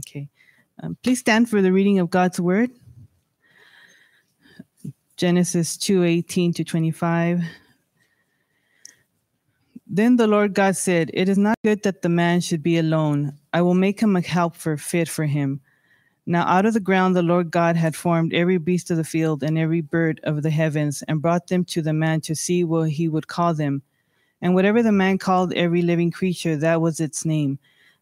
[0.00, 0.28] Okay.
[0.82, 2.70] Um, please stand for the reading of God's word.
[5.16, 7.42] Genesis 2:18 to 25.
[9.86, 13.36] Then the Lord God said, It is not good that the man should be alone.
[13.52, 15.60] I will make him a helper fit for him.
[16.24, 19.42] Now out of the ground the Lord God had formed every beast of the field
[19.42, 22.90] and every bird of the heavens, and brought them to the man to see what
[22.90, 23.82] he would call them.
[24.40, 27.58] And whatever the man called every living creature, that was its name.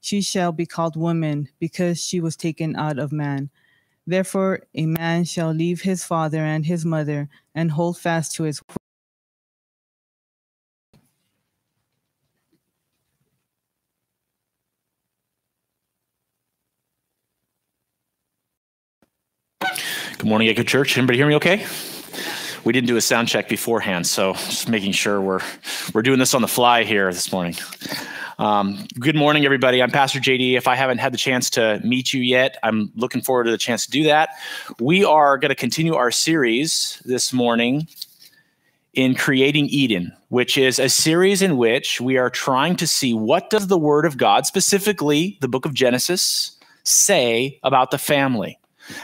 [0.00, 3.50] She shall be called woman, because she was taken out of man.
[4.06, 8.60] Therefore, a man shall leave his father and his mother and hold fast to his
[20.18, 20.98] Good morning, Echo Church.
[20.98, 21.64] Anybody hear me okay?
[22.64, 25.40] We didn't do a sound check beforehand, so just making sure we're
[25.94, 27.54] we're doing this on the fly here this morning.
[28.40, 29.82] Um, good morning, everybody.
[29.82, 30.56] I'm Pastor JD.
[30.56, 33.58] If I haven't had the chance to meet you yet, I'm looking forward to the
[33.58, 34.30] chance to do that.
[34.80, 37.86] We are going to continue our series this morning
[38.94, 43.48] in creating eden which is a series in which we are trying to see what
[43.48, 48.58] does the word of god specifically the book of genesis say about the family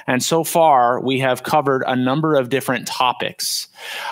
[0.09, 3.69] and so far, we have covered a number of different topics.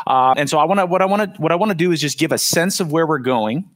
[0.06, 1.90] Uh, and so, I want to what I want to what I want to do
[1.90, 3.68] is just give a sense of where we're going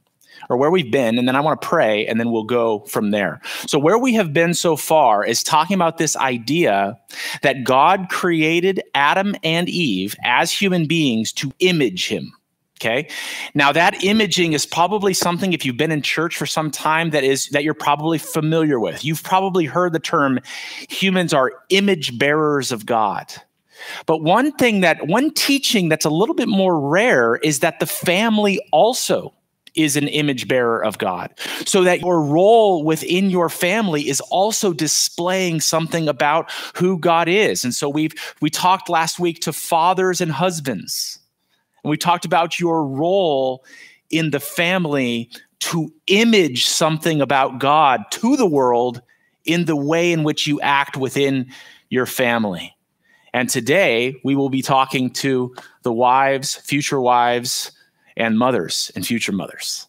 [0.49, 3.11] or where we've been, and then I want to pray, and then we'll go from
[3.11, 3.41] there.
[3.67, 6.99] So, where we have been so far is talking about this idea
[7.41, 12.33] that God created Adam and Eve as human beings to image Him.
[12.81, 13.09] Okay.
[13.53, 17.25] Now that imaging is probably something if you've been in church for some time that
[17.25, 19.03] is that you're probably familiar with.
[19.03, 20.39] You've probably heard the term
[20.89, 23.33] humans are image bearers of God.
[24.05, 27.85] But one thing that one teaching that's a little bit more rare is that the
[27.85, 29.33] family also
[29.75, 31.33] is an image bearer of God.
[31.65, 37.63] So that your role within your family is also displaying something about who God is.
[37.63, 41.19] And so we've we talked last week to fathers and husbands
[41.83, 43.65] and we talked about your role
[44.09, 49.01] in the family to image something about God to the world
[49.45, 51.51] in the way in which you act within
[51.89, 52.75] your family.
[53.33, 57.71] And today we will be talking to the wives, future wives,
[58.19, 59.87] and mothers and future mothers.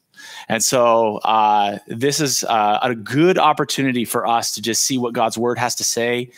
[0.48, 5.12] And so uh, this is uh, a good opportunity for us to just see what
[5.12, 6.30] God's word has to say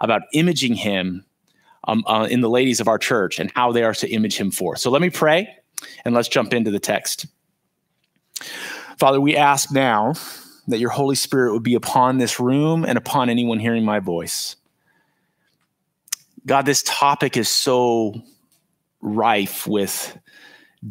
[0.00, 1.24] about imaging Him
[1.84, 4.50] um, uh, in the ladies of our church and how they are to image him
[4.50, 4.76] for.
[4.76, 5.48] So let me pray
[6.04, 7.26] and let's jump into the text.
[8.98, 10.14] Father, we ask now
[10.68, 14.56] that your Holy Spirit would be upon this room and upon anyone hearing my voice.
[16.46, 18.14] God, this topic is so
[19.00, 20.16] rife with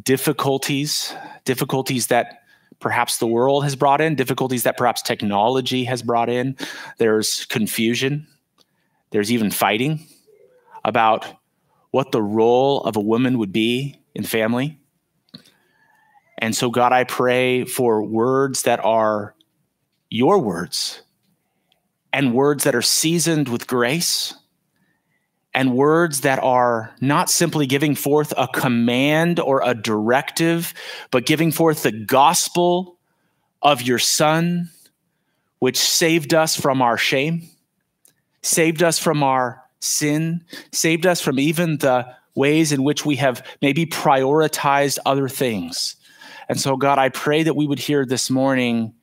[0.04, 1.14] difficulties,
[1.46, 2.44] difficulties that
[2.80, 6.56] perhaps the world has brought in, difficulties that perhaps technology has brought in.
[6.98, 8.28] There's confusion,
[9.12, 10.06] there's even fighting
[10.84, 11.26] about
[11.92, 14.80] what the role of a woman would be in family.
[16.38, 19.36] And so, God, I pray for words that are
[20.10, 21.02] your words
[22.14, 24.34] and words that are seasoned with grace
[25.54, 30.74] and words that are not simply giving forth a command or a directive,
[31.12, 32.98] but giving forth the gospel
[33.62, 34.70] of your Son,
[35.60, 37.50] which saved us from our shame,
[38.42, 42.06] saved us from our sin, saved us from even the
[42.36, 45.96] ways in which we have maybe prioritized other things.
[46.48, 48.94] And so, God, I pray that we would hear this morning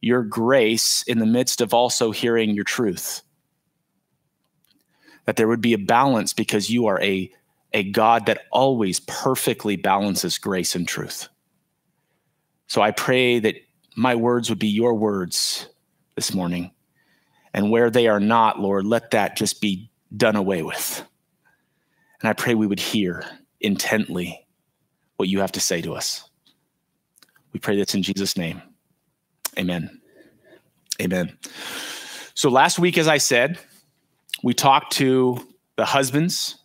[0.00, 3.22] your grace in the midst of also hearing your truth.
[5.26, 7.30] That there would be a balance because you are a,
[7.72, 11.28] a God that always perfectly balances grace and truth.
[12.68, 13.56] So I pray that
[13.96, 15.68] my words would be your words
[16.14, 16.70] this morning.
[17.54, 21.02] And where they are not, Lord, let that just be done away with.
[22.20, 23.24] And I pray we would hear
[23.60, 24.46] intently
[25.16, 26.28] what you have to say to us.
[27.52, 28.60] We pray this in Jesus' name.
[29.58, 30.00] Amen.
[31.00, 31.38] Amen.
[32.34, 33.58] So last week, as I said,
[34.42, 35.46] we talked to
[35.76, 36.56] the husbands,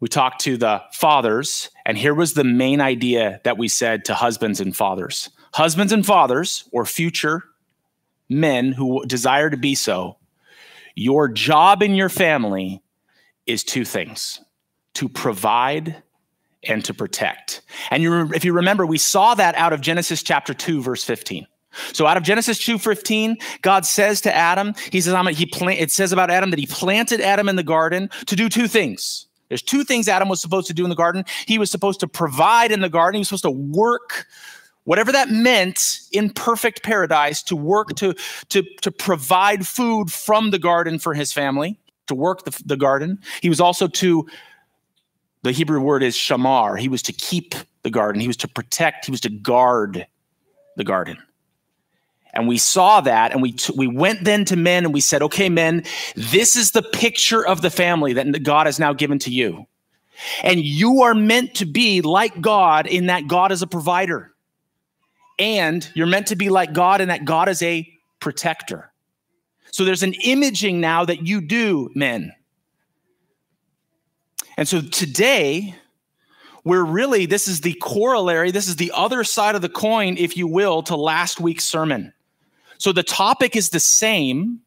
[0.00, 4.14] we talked to the fathers, and here was the main idea that we said to
[4.14, 5.30] husbands and fathers.
[5.54, 7.44] Husbands and fathers, or future
[8.28, 10.16] men who desire to be so,
[10.94, 12.82] Your job in your family
[13.46, 14.40] is two things
[14.94, 16.02] to provide
[16.64, 17.62] and to protect.
[17.90, 21.46] And you, if you remember, we saw that out of Genesis chapter 2, verse 15.
[21.92, 25.90] So out of Genesis 2:15, God says to Adam, he says, I'm he plant, it
[25.90, 29.26] says about Adam that he planted Adam in the garden to do two things.
[29.52, 31.24] There's two things Adam was supposed to do in the garden.
[31.44, 33.16] He was supposed to provide in the garden.
[33.16, 34.26] He was supposed to work,
[34.84, 38.14] whatever that meant in perfect paradise, to work to,
[38.48, 43.18] to, to provide food from the garden for his family, to work the, the garden.
[43.42, 44.26] He was also to,
[45.42, 46.78] the Hebrew word is shamar.
[46.78, 48.22] He was to keep the garden.
[48.22, 49.04] He was to protect.
[49.04, 50.06] He was to guard
[50.76, 51.18] the garden.
[52.34, 55.22] And we saw that, and we t- we went then to men, and we said,
[55.22, 55.84] "Okay, men,
[56.16, 59.66] this is the picture of the family that God has now given to you,
[60.42, 64.32] and you are meant to be like God in that God is a provider,
[65.38, 67.86] and you're meant to be like God in that God is a
[68.18, 68.90] protector."
[69.70, 72.32] So there's an imaging now that you do, men.
[74.56, 75.74] And so today,
[76.64, 80.36] we're really, this is the corollary, this is the other side of the coin, if
[80.36, 82.12] you will, to last week's sermon.
[82.82, 84.58] So the topic is the same.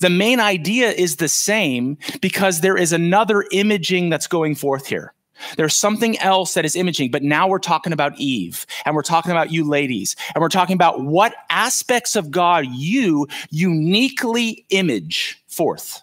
[0.00, 5.12] The main idea is the same because there is another imaging that's going forth here.
[5.58, 9.32] There's something else that is imaging, but now we're talking about Eve and we're talking
[9.32, 16.00] about you ladies and we're talking about what aspects of God you uniquely image forth.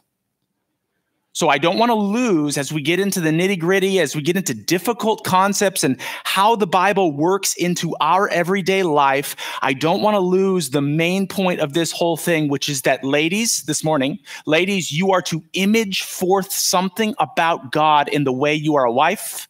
[1.31, 4.21] So I don't want to lose as we get into the nitty gritty, as we
[4.21, 9.35] get into difficult concepts and how the Bible works into our everyday life.
[9.61, 13.03] I don't want to lose the main point of this whole thing, which is that,
[13.03, 18.55] ladies, this morning, ladies, you are to image forth something about God in the way
[18.55, 19.47] you are a wife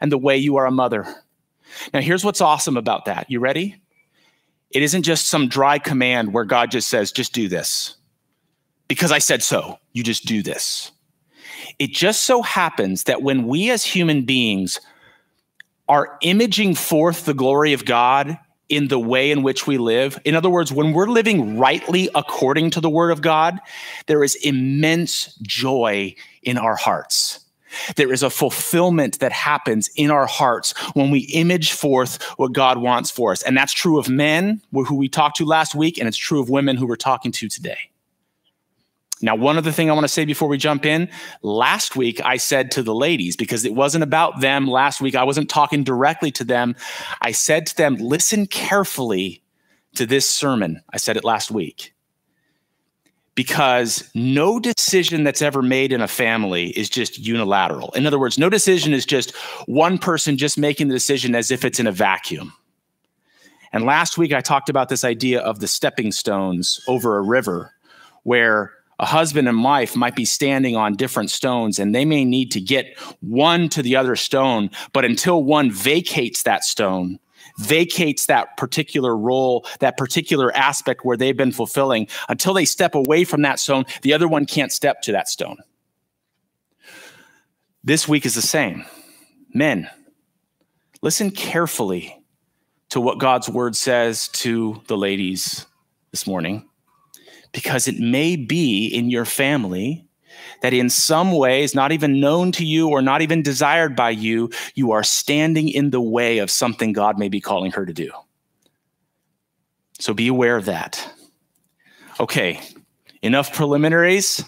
[0.00, 1.06] and the way you are a mother.
[1.92, 3.30] Now, here's what's awesome about that.
[3.30, 3.76] You ready?
[4.72, 7.96] It isn't just some dry command where God just says, just do this.
[8.88, 10.90] Because I said so, you just do this.
[11.78, 14.80] It just so happens that when we as human beings
[15.88, 20.34] are imaging forth the glory of God in the way in which we live, in
[20.34, 23.60] other words, when we're living rightly according to the word of God,
[24.06, 27.40] there is immense joy in our hearts.
[27.96, 32.78] There is a fulfillment that happens in our hearts when we image forth what God
[32.78, 33.42] wants for us.
[33.42, 36.48] And that's true of men, who we talked to last week, and it's true of
[36.48, 37.90] women who we're talking to today.
[39.24, 41.08] Now, one other thing I want to say before we jump in.
[41.40, 45.24] Last week, I said to the ladies, because it wasn't about them last week, I
[45.24, 46.76] wasn't talking directly to them.
[47.22, 49.42] I said to them, listen carefully
[49.94, 50.82] to this sermon.
[50.92, 51.94] I said it last week.
[53.34, 57.92] Because no decision that's ever made in a family is just unilateral.
[57.92, 59.34] In other words, no decision is just
[59.64, 62.52] one person just making the decision as if it's in a vacuum.
[63.72, 67.72] And last week, I talked about this idea of the stepping stones over a river
[68.22, 72.50] where a husband and wife might be standing on different stones and they may need
[72.52, 77.18] to get one to the other stone, but until one vacates that stone,
[77.58, 83.24] vacates that particular role, that particular aspect where they've been fulfilling, until they step away
[83.24, 85.58] from that stone, the other one can't step to that stone.
[87.82, 88.84] This week is the same.
[89.52, 89.90] Men,
[91.02, 92.24] listen carefully
[92.90, 95.66] to what God's word says to the ladies
[96.12, 96.68] this morning
[97.54, 100.04] because it may be in your family
[100.60, 104.50] that in some ways, not even known to you or not even desired by you,
[104.74, 108.10] you are standing in the way of something God may be calling her to do.
[110.00, 111.08] So be aware of that.
[112.18, 112.60] Okay,
[113.22, 114.44] enough preliminaries.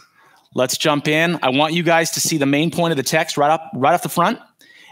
[0.55, 1.39] Let's jump in.
[1.43, 3.95] I want you guys to see the main point of the text right up right
[3.95, 4.39] off the front,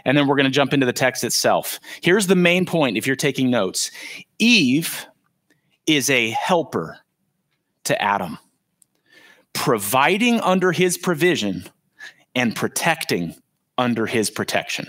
[0.05, 1.79] and then we're going to jump into the text itself.
[2.01, 3.91] Here's the main point if you're taking notes.
[4.39, 5.05] Eve
[5.87, 6.99] is a helper
[7.85, 8.37] to Adam,
[9.53, 11.63] providing under his provision
[12.33, 13.35] and protecting
[13.77, 14.87] under his protection.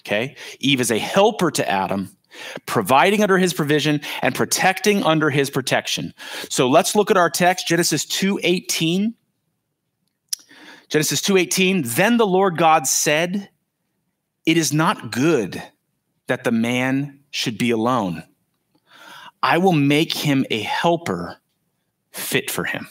[0.00, 0.36] Okay?
[0.60, 2.16] Eve is a helper to Adam,
[2.66, 6.14] providing under his provision and protecting under his protection.
[6.48, 9.14] So let's look at our text, Genesis 2:18.
[10.88, 13.50] Genesis 2:18, then the Lord God said,
[14.46, 15.62] "It is not good
[16.28, 18.22] that the man should be alone.
[19.42, 21.40] I will make him a helper
[22.18, 22.88] fit for him.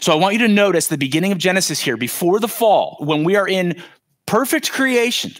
[0.00, 3.24] So I want you to notice the beginning of Genesis here, before the fall, when
[3.24, 3.80] we are in
[4.26, 5.32] perfect creation.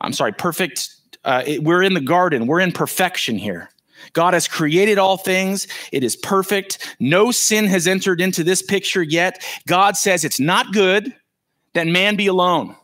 [0.00, 0.94] I'm sorry, perfect.
[1.24, 3.70] Uh, it, we're in the garden, we're in perfection here.
[4.12, 5.66] God has created all things.
[5.92, 6.96] It is perfect.
[7.00, 9.44] No sin has entered into this picture yet.
[9.66, 11.14] God says it's not good
[11.74, 12.76] that man be alone.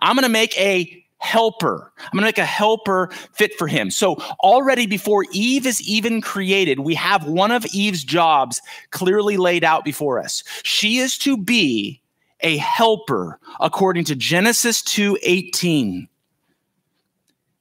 [0.00, 1.90] I'm going to make a helper.
[1.98, 3.90] I'm going to make a helper fit for him.
[3.90, 9.64] So, already before Eve is even created, we have one of Eve's jobs clearly laid
[9.64, 10.44] out before us.
[10.62, 12.00] She is to be
[12.40, 16.08] a helper according to Genesis 2:18.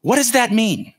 [0.01, 0.92] What does that mean?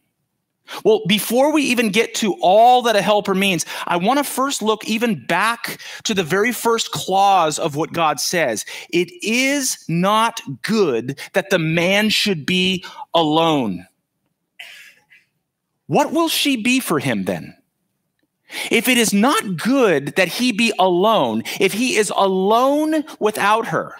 [0.85, 4.63] Well, before we even get to all that a helper means, I want to first
[4.63, 8.65] look even back to the very first clause of what God says.
[8.91, 13.87] It is not good that the man should be alone.
[15.87, 17.55] What will she be for him then?
[18.71, 23.97] If it is not good that he be alone, if he is alone without her,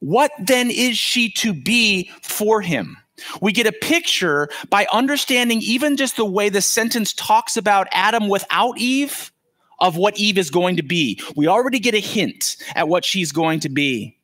[0.00, 2.96] what then is she to be for him?
[3.40, 8.28] We get a picture by understanding even just the way the sentence talks about Adam
[8.28, 9.32] without Eve
[9.78, 11.20] of what Eve is going to be.
[11.36, 14.16] We already get a hint at what she's going to be.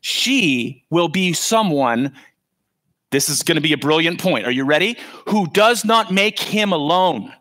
[0.00, 2.12] She will be someone,
[3.10, 4.46] this is going to be a brilliant point.
[4.46, 4.96] Are you ready?
[5.28, 7.32] Who does not make him alone.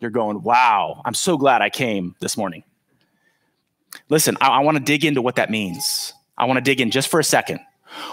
[0.00, 2.62] You're going, wow, I'm so glad I came this morning.
[4.08, 6.12] Listen, I, I want to dig into what that means.
[6.36, 7.60] I want to dig in just for a second.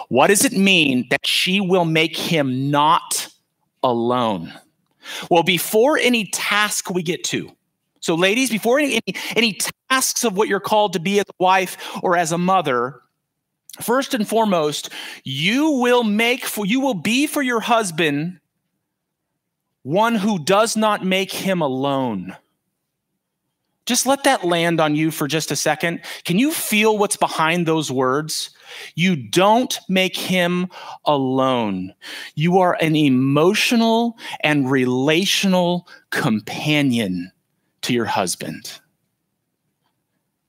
[0.09, 3.27] What does it mean that she will make him not
[3.83, 4.53] alone?
[5.29, 7.51] Well, before any task we get to,
[7.99, 9.57] so ladies, before any, any, any
[9.89, 13.01] tasks of what you're called to be as a wife or as a mother,
[13.81, 14.89] first and foremost,
[15.23, 18.39] you will make for you will be for your husband
[19.81, 22.35] one who does not make him alone.
[23.85, 26.01] Just let that land on you for just a second.
[26.23, 28.49] Can you feel what's behind those words?
[28.95, 30.67] You don't make him
[31.05, 31.93] alone.
[32.35, 37.31] You are an emotional and relational companion
[37.81, 38.79] to your husband.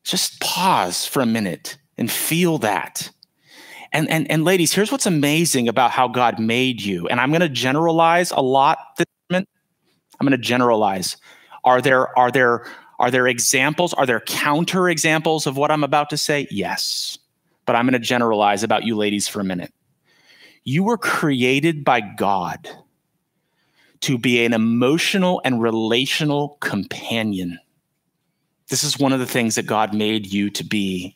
[0.05, 3.11] Just pause for a minute and feel that.
[3.93, 7.09] And, and, and ladies, here's what's amazing about how God made you.
[7.09, 8.79] And I'm going to generalize a lot.
[9.31, 9.47] I'm
[10.21, 11.17] going to generalize.
[11.65, 12.67] Are there, are there,
[12.99, 13.93] are there examples?
[13.95, 16.47] Are there counter examples of what I'm about to say?
[16.51, 17.19] Yes
[17.67, 19.73] but I'm going to generalize about you ladies for a minute.
[20.65, 22.69] You were created by God
[24.01, 27.59] to be an emotional and relational companion.
[28.69, 31.16] This is one of the things that God made you to be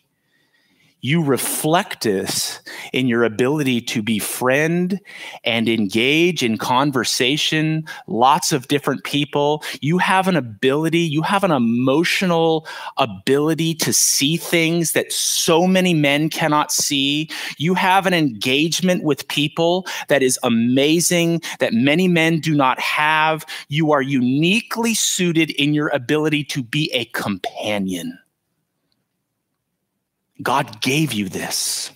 [1.01, 2.61] you reflect this
[2.93, 5.01] in your ability to befriend
[5.45, 9.63] and engage in conversation, lots of different people.
[9.81, 12.67] You have an ability, you have an emotional
[12.97, 17.31] ability to see things that so many men cannot see.
[17.59, 23.47] You have an engagement with people that is amazing, that many men do not have.
[23.69, 28.19] You are uniquely suited in your ability to be a companion.
[30.43, 31.91] God gave you this.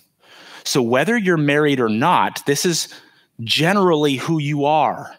[0.63, 2.93] So whether you're married or not, this is
[3.41, 5.15] generally who you are.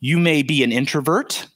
[0.00, 1.46] You may be an introvert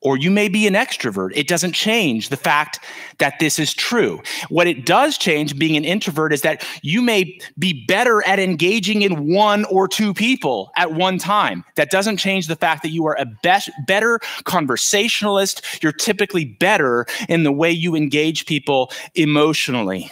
[0.00, 1.30] or you may be an extrovert.
[1.34, 2.80] It doesn't change the fact
[3.18, 4.22] that this is true.
[4.48, 9.02] What it does change being an introvert is that you may be better at engaging
[9.02, 11.64] in one or two people at one time.
[11.76, 15.82] That doesn't change the fact that you are a be- better conversationalist.
[15.82, 20.10] You're typically better in the way you engage people emotionally.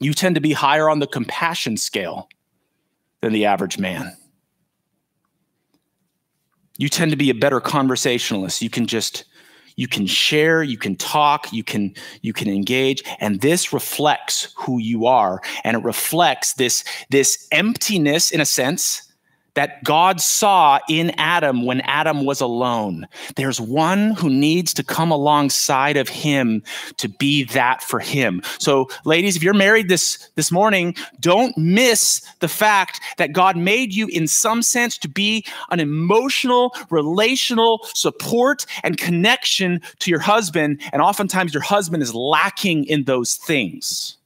[0.00, 2.28] You tend to be higher on the compassion scale
[3.20, 4.16] than the average man
[6.78, 8.62] you tend to be a better conversationalist.
[8.62, 9.24] You can just
[9.76, 14.78] you can share you can talk you can you can engage and this reflects who
[14.78, 19.12] you are and it reflects this this emptiness in a sense
[19.54, 23.06] that God saw in Adam when Adam was alone.
[23.36, 26.62] There's one who needs to come alongside of him
[26.98, 28.42] to be that for him.
[28.58, 33.94] So ladies, if you're married this this morning, don't miss the fact that God made
[33.94, 40.80] you in some sense to be an emotional, relational support and connection to your husband,
[40.92, 44.16] and oftentimes your husband is lacking in those things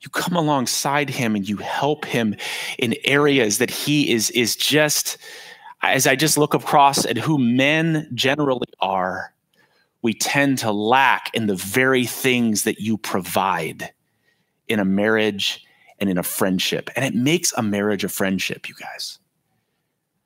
[0.00, 2.36] you come alongside him and you help him
[2.78, 5.18] in areas that he is is just
[5.82, 9.32] as i just look across at who men generally are
[10.02, 13.92] we tend to lack in the very things that you provide
[14.68, 15.64] in a marriage
[15.98, 16.90] and in a friendship.
[16.94, 19.18] And it makes a marriage a friendship you guys.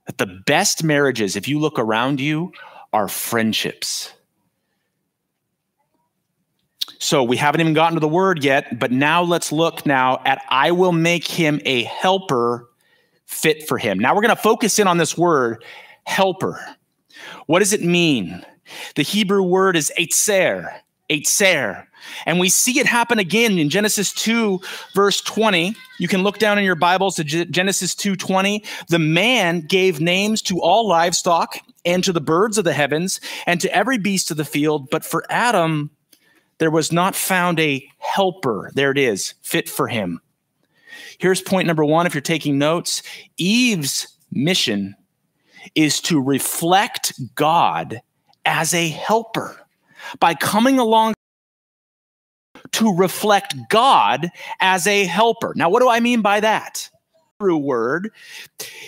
[0.06, 2.52] That the best marriages if you look around you
[2.92, 4.12] are friendships
[7.02, 10.40] so we haven't even gotten to the word yet, but now let's look now at
[10.48, 12.70] I will make him a helper
[13.26, 13.98] fit for him.
[13.98, 15.64] Now we're going to focus in on this word
[16.04, 16.60] helper.
[17.46, 18.46] What does it mean?
[18.94, 20.72] The Hebrew word is etzer.
[21.10, 21.86] Eitzer.
[22.24, 24.60] And we see it happen again in Genesis 2,
[24.94, 25.74] verse 20.
[25.98, 28.62] You can look down in your Bibles to Genesis 2 20.
[28.88, 33.60] The man gave names to all livestock and to the birds of the heavens and
[33.60, 34.88] to every beast of the field.
[34.88, 35.90] But for Adam,
[36.62, 38.70] there was not found a helper.
[38.74, 40.20] There it is, fit for him.
[41.18, 43.02] Here's point number one if you're taking notes
[43.36, 44.94] Eve's mission
[45.74, 48.00] is to reflect God
[48.44, 49.60] as a helper
[50.20, 51.14] by coming along
[52.70, 55.54] to reflect God as a helper.
[55.56, 56.88] Now, what do I mean by that?
[57.40, 58.12] Through word.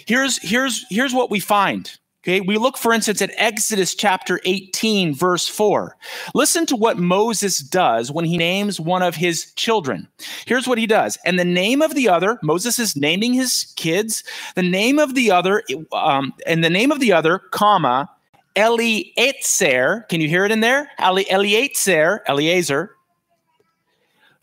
[0.06, 1.90] Here's here's here's what we find.
[2.24, 5.94] Okay, we look, for instance, at Exodus chapter 18, verse 4.
[6.34, 10.08] Listen to what Moses does when he names one of his children.
[10.46, 11.18] Here's what he does.
[11.26, 15.30] And the name of the other, Moses is naming his kids, the name of the
[15.30, 15.62] other,
[15.92, 18.08] um, and the name of the other, comma,
[18.56, 20.06] Eliezer.
[20.08, 20.90] Can you hear it in there?
[20.98, 22.96] Eliezer, Eliezer.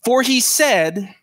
[0.06, 1.16] For he said,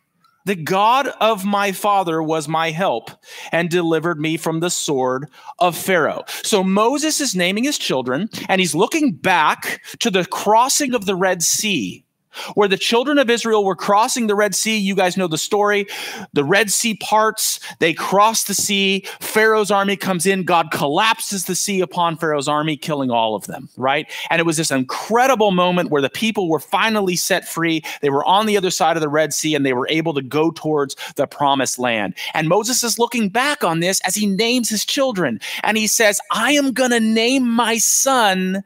[0.49, 3.11] The God of my father was my help
[3.52, 5.28] and delivered me from the sword
[5.59, 6.25] of Pharaoh.
[6.43, 11.14] So Moses is naming his children and he's looking back to the crossing of the
[11.14, 12.07] Red Sea
[12.54, 14.76] where the children of Israel were crossing the Red Sea.
[14.76, 15.87] You guys know the story.
[16.33, 19.04] The Red Sea parts, they cross the sea.
[19.21, 20.45] Pharaoh's army comes in.
[20.45, 24.11] God collapses the sea upon Pharaoh's army, killing all of them, right?
[24.30, 27.83] And it was this incredible moment where the people were finally set free.
[28.00, 30.23] They were on the other side of the Red Sea and they were able to
[30.23, 32.14] go towards the promised land.
[32.35, 35.40] And Moses is looking back on this as he names his children.
[35.62, 38.62] And he says, I am going to name my son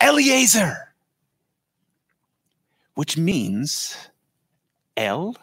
[0.00, 0.91] Eliezer
[2.94, 3.96] which means
[4.96, 5.36] El,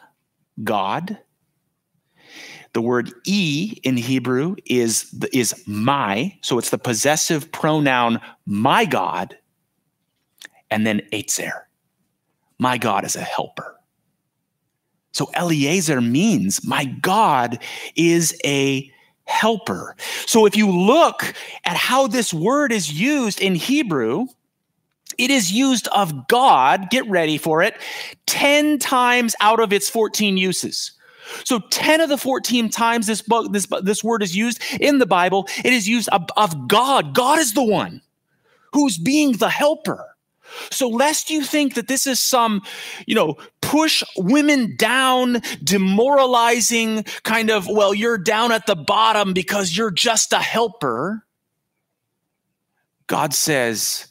[0.63, 1.17] God.
[2.73, 9.37] The word e in Hebrew is, is my, so it's the possessive pronoun my God,
[10.69, 11.63] and then Eitzer.
[12.59, 13.75] My God is a helper.
[15.13, 17.59] So Eliezer means my God
[17.95, 18.91] is a
[19.25, 19.95] helper.
[20.25, 21.33] So if you look
[21.65, 24.27] at how this word is used in Hebrew,
[25.19, 27.75] it is used of God, get ready for it,
[28.25, 30.93] 10 times out of its 14 uses.
[31.43, 35.05] So 10 of the 14 times this book, this, this word is used in the
[35.05, 37.13] Bible, it is used of, of God.
[37.13, 38.01] God is the one
[38.73, 40.05] who's being the helper.
[40.71, 42.63] So lest you think that this is some,
[43.05, 49.77] you know, push women down, demoralizing kind of, well, you're down at the bottom because
[49.77, 51.23] you're just a helper.
[53.05, 54.07] God says,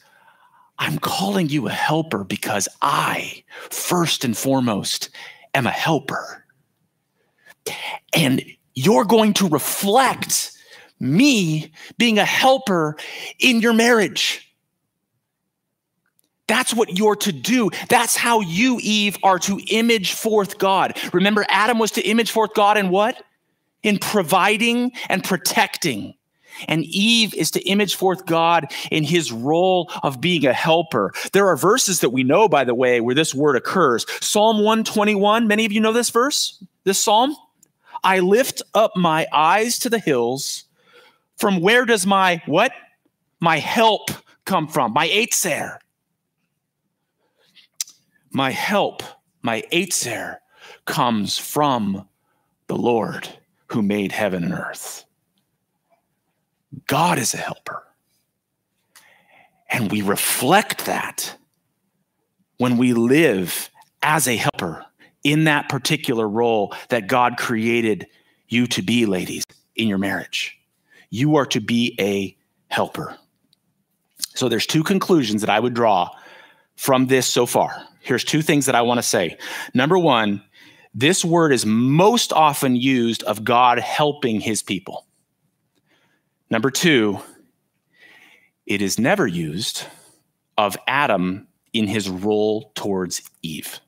[0.79, 5.09] I'm calling you a helper because I, first and foremost,
[5.53, 6.45] am a helper.
[8.13, 8.43] And
[8.75, 10.53] you're going to reflect
[10.99, 12.95] me being a helper
[13.39, 14.45] in your marriage.
[16.47, 17.69] That's what you're to do.
[17.89, 20.97] That's how you, Eve, are to image forth God.
[21.13, 23.21] Remember, Adam was to image forth God in what?
[23.83, 26.15] In providing and protecting.
[26.67, 31.13] And Eve is to image forth God in his role of being a helper.
[31.33, 34.05] There are verses that we know, by the way, where this word occurs.
[34.21, 37.35] Psalm 121, many of you know this verse, this psalm.
[38.03, 40.65] I lift up my eyes to the hills.
[41.37, 42.71] From where does my what?
[43.39, 44.09] My help
[44.45, 44.93] come from?
[44.93, 45.77] My Eitzer.
[48.31, 49.01] My help,
[49.41, 50.37] my Eitzer,
[50.85, 52.07] comes from
[52.67, 53.29] the Lord
[53.67, 55.05] who made heaven and earth.
[56.87, 57.83] God is a helper.
[59.69, 61.35] And we reflect that
[62.57, 63.69] when we live
[64.01, 64.85] as a helper
[65.23, 68.07] in that particular role that God created
[68.47, 69.43] you to be, ladies,
[69.75, 70.57] in your marriage.
[71.09, 72.35] You are to be a
[72.73, 73.15] helper.
[74.35, 76.09] So there's two conclusions that I would draw
[76.75, 77.75] from this so far.
[78.01, 79.37] Here's two things that I want to say.
[79.73, 80.41] Number one,
[80.93, 85.05] this word is most often used of God helping his people.
[86.49, 87.19] Number two,
[88.65, 89.83] it is never used
[90.57, 93.79] of Adam in his role towards Eve.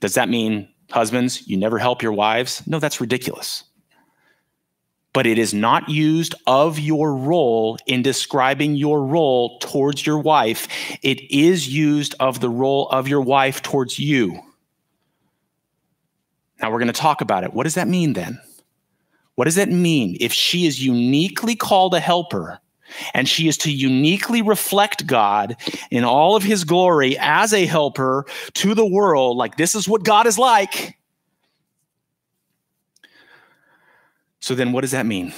[0.00, 2.62] Does that mean, husbands, you never help your wives?
[2.66, 3.64] No, that's ridiculous.
[5.12, 10.68] But it is not used of your role in describing your role towards your wife.
[11.02, 14.40] It is used of the role of your wife towards you.
[16.60, 17.52] Now we're going to talk about it.
[17.52, 18.40] What does that mean then?
[19.38, 20.16] What does that mean?
[20.18, 22.58] If she is uniquely called a helper
[23.14, 25.54] and she is to uniquely reflect God
[25.92, 30.02] in all of his glory as a helper to the world, like this is what
[30.02, 30.98] God is like.
[34.40, 35.32] So then what does that mean?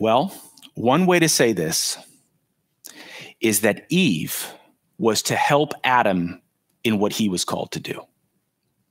[0.00, 0.32] Well,
[0.72, 1.98] one way to say this
[3.42, 4.54] is that Eve
[4.96, 6.40] was to help Adam
[6.82, 8.00] in what he was called to do.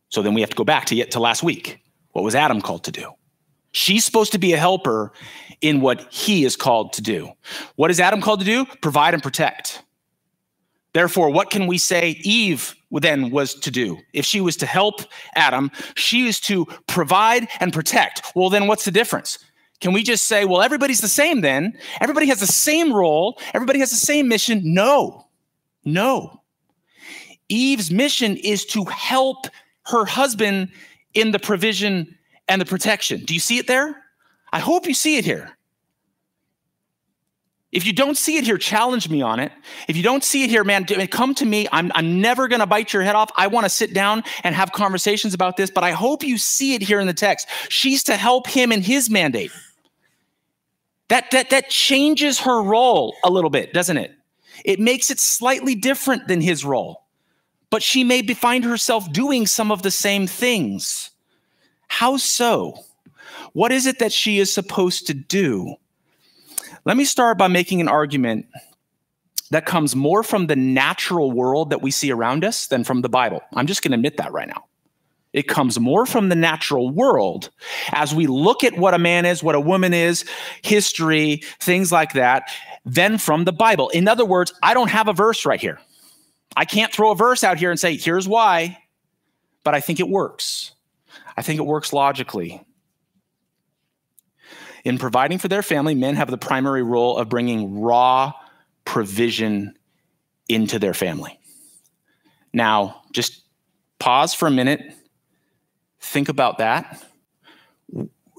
[0.10, 1.82] So then we have to go back to yet to last week.
[2.18, 3.14] What was Adam called to do?
[3.74, 5.14] She's supposed to be a helper
[5.62, 7.32] in what he is called to do.
[7.76, 8.66] What is Adam called to do?
[8.82, 9.84] Provide and protect.
[10.94, 14.00] Therefore, what can we say Eve then was to do?
[14.14, 15.02] If she was to help
[15.36, 18.24] Adam, she is to provide and protect.
[18.34, 19.38] Well, then what's the difference?
[19.80, 21.78] Can we just say, well, everybody's the same then?
[22.02, 24.62] Everybody has the same role, everybody has the same mission?
[24.64, 25.28] No,
[25.86, 26.42] no.
[27.48, 29.46] Eve's mission is to help
[29.86, 30.70] her husband
[31.18, 32.16] in the provision
[32.48, 33.26] and the protection.
[33.26, 34.04] Do you see it there?
[34.54, 35.58] I hope you see it here.
[37.72, 39.52] If you don't see it here, challenge me on it.
[39.90, 41.68] If you don't see it here, man, come to me.
[41.72, 43.30] I'm, I'm never going to bite your head off.
[43.36, 46.76] I want to sit down and have conversations about this, but I hope you see
[46.76, 47.48] it here in the text.
[47.68, 49.52] She's to help him in his mandate.
[51.10, 54.14] That, that, that changes her role a little bit, doesn't it?
[54.64, 57.04] It makes it slightly different than his role,
[57.70, 61.12] but she may be, find herself doing some of the same things.
[61.88, 62.84] How so?
[63.54, 65.76] What is it that she is supposed to do?
[66.86, 68.46] Let me start by making an argument
[69.52, 73.10] that comes more from the natural world that we see around us than from the
[73.10, 73.42] Bible.
[73.54, 74.66] I'm just going to admit that right now.
[75.34, 77.50] It comes more from the natural world
[77.92, 80.26] as we look at what a man is, what a woman is,
[80.64, 82.50] history, things like that,
[82.86, 83.90] than from the Bible.
[83.90, 85.80] In other words, I don't have a verse right here.
[86.58, 88.80] I can't throw a verse out here and say, here's why,
[89.64, 90.72] but I think it works.
[91.38, 92.66] I think it works logically.
[94.84, 98.34] In providing for their family, men have the primary role of bringing raw
[98.86, 99.78] provision
[100.50, 101.40] into their family.
[102.54, 103.44] Now, just
[104.00, 104.82] pause for a minute,
[106.00, 107.04] think about that.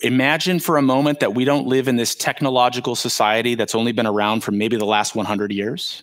[0.03, 4.07] Imagine for a moment that we don't live in this technological society that's only been
[4.09, 6.03] around for maybe the last 100 years.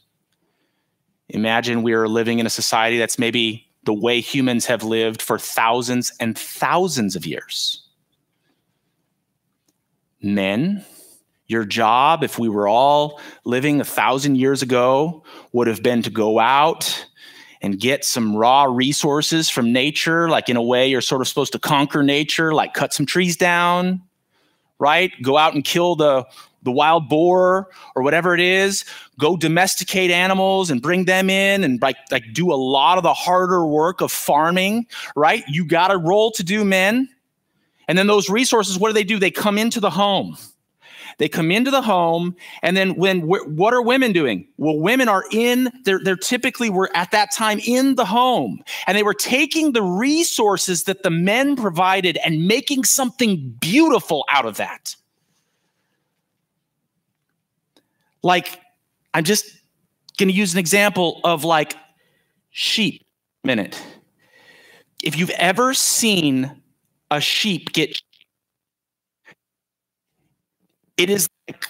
[1.29, 5.37] Imagine we are living in a society that's maybe the way humans have lived for
[5.37, 7.81] thousands and thousands of years.
[10.21, 10.83] Men,
[11.47, 16.09] your job, if we were all living a thousand years ago, would have been to
[16.09, 17.05] go out
[17.61, 21.51] and get some raw resources from nature, like in a way you're sort of supposed
[21.53, 24.01] to conquer nature, like cut some trees down,
[24.79, 25.11] right?
[25.21, 26.25] Go out and kill the
[26.65, 28.83] the wild boar or whatever it is
[29.19, 33.13] go domesticate animals and bring them in and like like do a lot of the
[33.13, 35.43] harder work of farming right?
[35.47, 37.09] You got a role to do men.
[37.87, 39.19] And then those resources what do they do?
[39.19, 40.37] They come into the home.
[41.17, 44.47] They come into the home and then when what are women doing?
[44.57, 48.97] Well women are in they're, they're typically were at that time in the home and
[48.97, 54.57] they were taking the resources that the men provided and making something beautiful out of
[54.57, 54.95] that
[58.25, 58.59] Like,
[59.13, 59.45] I'm just
[60.17, 61.75] going to use an example of like
[62.49, 63.05] sheep
[63.43, 63.79] minute.
[65.03, 66.63] If you've ever seen
[67.11, 68.01] a sheep get
[70.97, 71.67] it is like,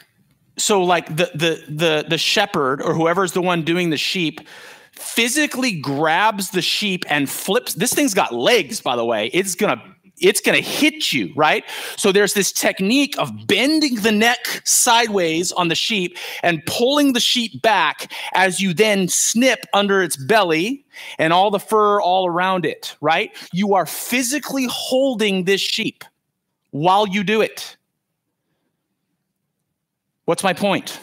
[0.58, 4.40] so like the the the the shepherd or whoever's the one doing the sheep
[4.94, 9.95] physically grabs the sheep and flips this thing's got legs by the way it's to
[10.18, 11.64] it's going to hit you, right?
[11.98, 17.20] So there's this technique of bending the neck sideways on the sheep and pulling the
[17.20, 20.86] sheep back as you then snip under its belly
[21.18, 23.36] and all the fur all around it, right?
[23.52, 26.04] You are physically holding this sheep
[26.72, 27.76] while you do it.
[30.26, 31.00] What's my point?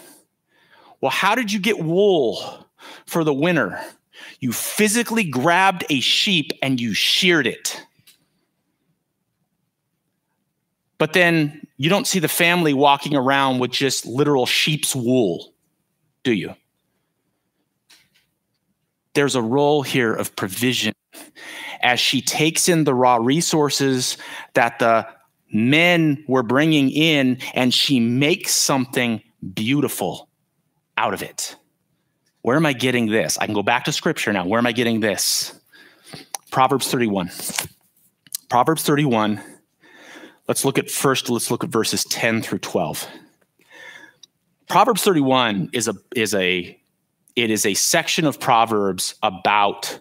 [1.01, 2.67] Well, how did you get wool
[3.07, 3.81] for the winter?
[4.41, 7.85] You physically grabbed a sheep and you sheared it.
[11.03, 15.53] But then you don't see the family walking around with just literal sheep's wool,
[16.23, 16.55] do you?
[19.15, 20.95] There's a role here of provision
[21.81, 24.17] as she takes in the raw resources
[24.55, 25.09] that the
[25.53, 29.21] men were bringing in and she makes something
[29.55, 30.29] beautiful
[30.97, 31.57] out of it.
[32.43, 33.39] Where am I getting this?
[33.39, 34.47] I can go back to scripture now.
[34.47, 35.53] Where am I getting this?
[36.53, 37.33] Proverbs 31.
[38.49, 39.43] Proverbs 31
[40.53, 43.09] Let's look at first, let's look at verses 10 through 12.
[44.69, 46.79] Proverbs 31 is a is a
[47.37, 49.99] it is a section of Proverbs about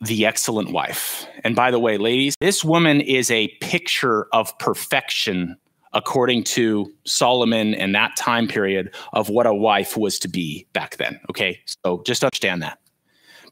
[0.00, 1.28] the excellent wife.
[1.44, 5.56] And by the way, ladies, this woman is a picture of perfection
[5.92, 10.96] according to Solomon and that time period of what a wife was to be back
[10.96, 11.20] then.
[11.30, 11.60] Okay?
[11.84, 12.80] So just understand that.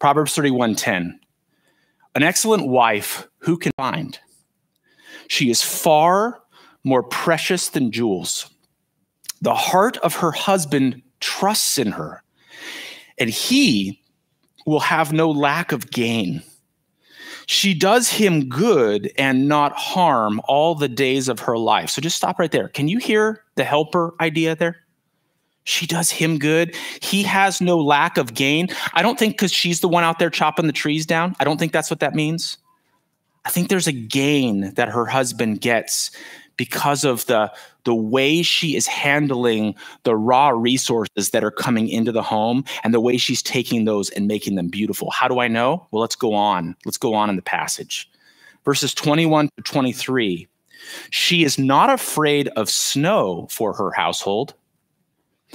[0.00, 1.20] Proverbs 31:10.
[2.16, 4.18] An excellent wife who can find?
[5.28, 6.40] She is far
[6.84, 8.50] more precious than jewels.
[9.42, 12.22] The heart of her husband trusts in her.
[13.18, 14.00] and he
[14.66, 16.42] will have no lack of gain.
[17.46, 21.90] She does him good and not harm all the days of her life.
[21.90, 22.68] So just stop right there.
[22.68, 24.78] Can you hear the helper idea there?
[25.64, 26.74] She does him good.
[27.02, 28.68] He has no lack of gain.
[28.94, 31.36] I don't think because she's the one out there chopping the trees down.
[31.38, 32.56] I don't think that's what that means.
[33.44, 36.10] I think there's a gain that her husband gets
[36.56, 37.52] because of the
[37.84, 42.94] the way she is handling the raw resources that are coming into the home and
[42.94, 45.10] the way she's taking those and making them beautiful.
[45.10, 45.86] How do I know?
[45.90, 46.74] Well, let's go on.
[46.86, 48.10] Let's go on in the passage.
[48.64, 50.48] Verses 21 to 23.
[51.10, 54.54] She is not afraid of snow for her household,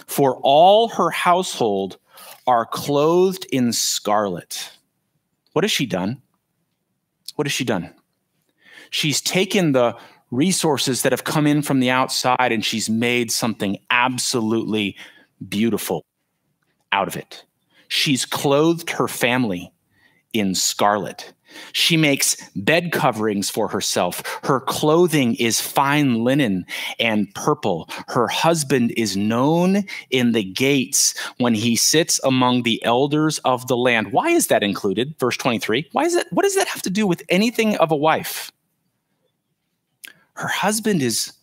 [0.05, 1.97] for all her household
[2.45, 4.71] are clothed in scarlet.
[5.53, 6.21] What has she done?
[7.39, 7.93] What has she done?
[8.89, 9.95] She's taken the
[10.29, 14.97] resources that have come in from the outside and she's made something absolutely
[15.47, 16.03] beautiful
[16.91, 17.45] out of it.
[17.87, 19.71] She's clothed her family
[20.33, 21.31] in scarlet.
[21.73, 24.21] She makes bed coverings for herself.
[24.43, 26.65] Her clothing is fine linen
[26.99, 27.89] and purple.
[28.07, 33.77] Her husband is known in the gates when he sits among the elders of the
[33.77, 34.11] land.
[34.11, 35.15] Why is that included?
[35.19, 35.89] Verse 23.
[35.91, 36.27] Why is that?
[36.31, 38.51] What does that have to do with anything of a wife?
[40.39, 41.33] her husband is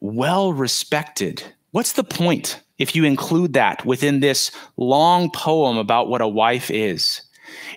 [0.00, 1.44] well respected.
[1.70, 6.72] What's the point if you include that within this long poem about what a wife
[6.72, 7.22] is?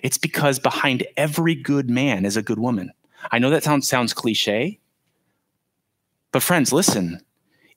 [0.02, 2.92] It's because behind every good man is a good woman.
[3.32, 4.78] I know that sounds sounds cliche,
[6.32, 7.20] but friends, listen.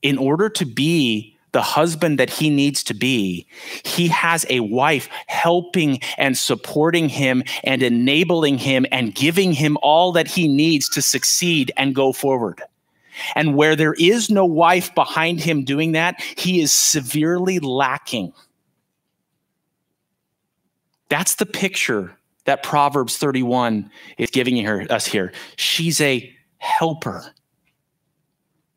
[0.01, 3.47] In order to be the husband that he needs to be,
[3.83, 10.11] he has a wife helping and supporting him and enabling him and giving him all
[10.11, 12.61] that he needs to succeed and go forward.
[13.35, 18.33] And where there is no wife behind him doing that, he is severely lacking.
[21.09, 22.15] That's the picture
[22.45, 25.33] that Proverbs 31 is giving her, us here.
[25.55, 27.33] She's a helper.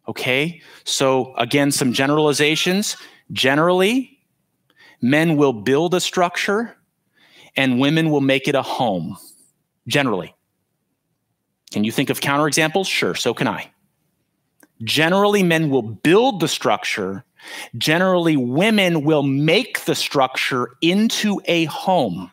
[0.09, 2.97] Okay, so again, some generalizations.
[3.33, 4.19] Generally,
[5.01, 6.77] men will build a structure
[7.57, 9.17] and women will make it a home.
[9.87, 10.35] Generally.
[11.73, 12.87] Can you think of counterexamples?
[12.87, 13.71] Sure, so can I.
[14.83, 17.25] Generally, men will build the structure.
[17.77, 22.31] Generally, women will make the structure into a home.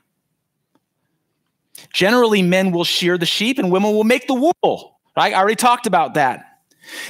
[1.93, 4.99] Generally, men will shear the sheep and women will make the wool.
[5.15, 5.33] Right?
[5.33, 6.46] I already talked about that.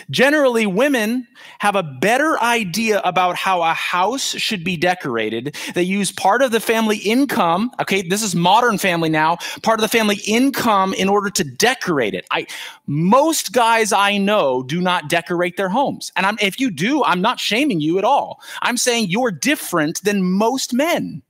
[0.09, 1.27] Generally, women
[1.59, 5.55] have a better idea about how a house should be decorated.
[5.73, 7.71] They use part of the family income.
[7.81, 9.37] Okay, this is modern family now.
[9.63, 12.25] Part of the family income in order to decorate it.
[12.31, 12.47] I
[12.87, 17.21] most guys I know do not decorate their homes, and I'm, if you do, I'm
[17.21, 18.41] not shaming you at all.
[18.61, 21.21] I'm saying you're different than most men.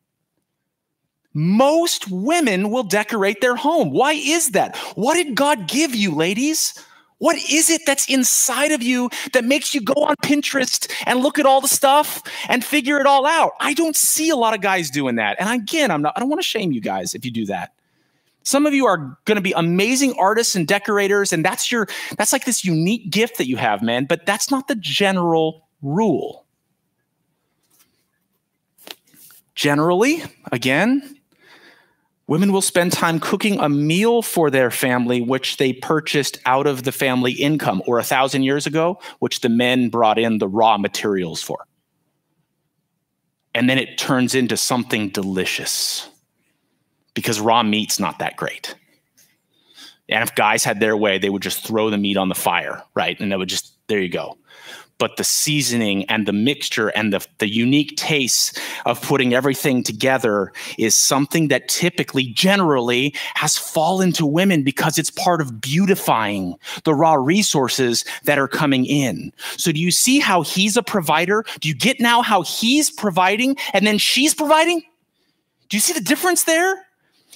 [1.33, 3.91] Most women will decorate their home.
[3.91, 4.75] Why is that?
[4.95, 6.73] What did God give you, ladies?
[7.19, 11.39] What is it that's inside of you that makes you go on Pinterest and look
[11.39, 13.53] at all the stuff and figure it all out?
[13.59, 15.37] I don't see a lot of guys doing that.
[15.39, 17.73] And again, I'm not I don't want to shame you guys if you do that.
[18.43, 22.31] Some of you are going to be amazing artists and decorators and that's your that's
[22.31, 26.45] like this unique gift that you have, man, but that's not the general rule.
[29.55, 31.16] Generally, again,
[32.27, 36.83] Women will spend time cooking a meal for their family, which they purchased out of
[36.83, 40.77] the family income, or a thousand years ago, which the men brought in the raw
[40.77, 41.65] materials for.
[43.55, 46.09] And then it turns into something delicious
[47.13, 48.75] because raw meat's not that great.
[50.09, 52.83] And if guys had their way, they would just throw the meat on the fire,
[52.93, 53.19] right?
[53.19, 54.37] And it would just, there you go
[54.97, 60.51] but the seasoning and the mixture and the, the unique taste of putting everything together
[60.77, 66.93] is something that typically, generally, has fallen to women because it's part of beautifying the
[66.93, 69.31] raw resources that are coming in.
[69.57, 71.45] So, do you see how he's a provider?
[71.59, 74.81] Do you get now how he's providing and then she's providing?
[75.69, 76.85] Do you see the difference there?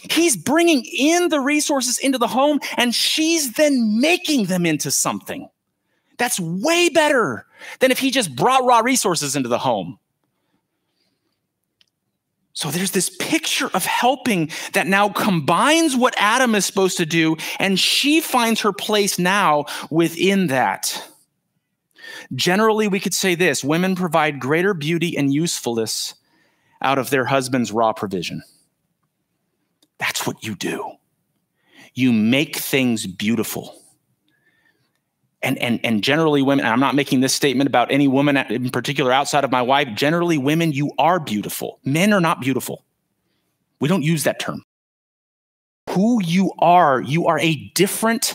[0.09, 5.47] He's bringing in the resources into the home and she's then making them into something.
[6.17, 7.45] That's way better
[7.79, 9.99] than if he just brought raw resources into the home.
[12.53, 17.37] So there's this picture of helping that now combines what Adam is supposed to do,
[17.59, 21.07] and she finds her place now within that.
[22.35, 26.13] Generally, we could say this women provide greater beauty and usefulness
[26.81, 28.41] out of their husband's raw provision.
[29.97, 30.93] That's what you do.
[31.93, 33.80] You make things beautiful.
[35.43, 39.11] And and and generally women i'm not making this statement about any woman in particular
[39.11, 41.79] outside of my wife generally women you are beautiful.
[41.83, 42.83] Men are not beautiful.
[43.79, 44.63] We don't use that term.
[45.89, 48.33] Who you are you are a different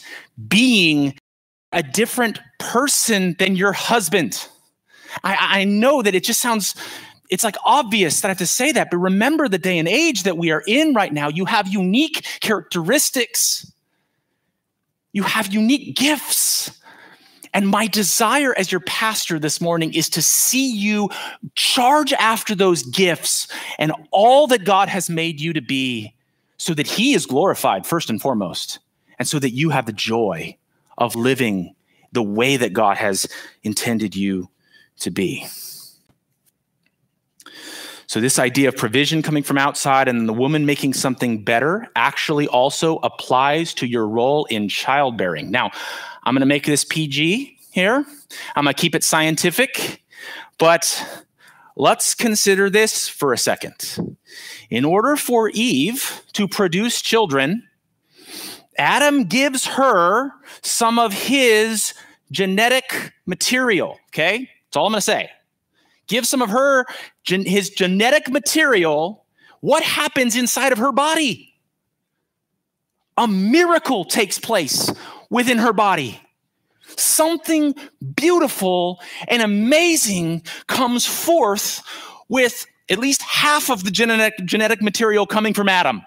[0.49, 1.19] being
[1.73, 4.49] a different person than your husband.
[5.25, 6.75] I i know that it just sounds
[7.29, 10.23] it's like obvious that I have to say that, but remember the day and age
[10.23, 11.29] that we are in right now.
[11.29, 13.73] You have unique characteristics,
[15.13, 16.71] you have unique gifts.
[17.53, 21.11] And my desire as your pastor this morning is to see you
[21.55, 26.15] charge after those gifts and all that God has made you to be
[26.59, 28.79] so that He is glorified first and foremost,
[29.19, 30.57] and so that you have the joy
[30.99, 31.75] of living
[32.13, 33.27] the way that God has
[33.63, 34.49] intended you
[35.01, 35.47] to be.
[38.09, 42.47] So, this idea of provision coming from outside and the woman making something better actually
[42.47, 45.51] also applies to your role in childbearing.
[45.51, 45.73] Now,
[46.27, 48.05] I'm going to make this PG here,
[48.57, 50.03] I'm going to keep it scientific,
[50.59, 51.25] but
[51.77, 54.17] let's consider this for a second.
[54.69, 57.63] In order for Eve to produce children,
[58.77, 61.95] Adam gives her some of his
[62.33, 63.99] genetic material.
[64.09, 65.31] Okay, that's all I'm going to say
[66.07, 66.87] give some of her
[67.25, 69.25] his genetic material
[69.61, 71.55] what happens inside of her body
[73.17, 74.93] a miracle takes place
[75.31, 76.21] within her body
[76.97, 77.75] something
[78.15, 81.83] beautiful and amazing comes forth
[82.29, 86.03] with at least half of the genetic, genetic material coming from Adam.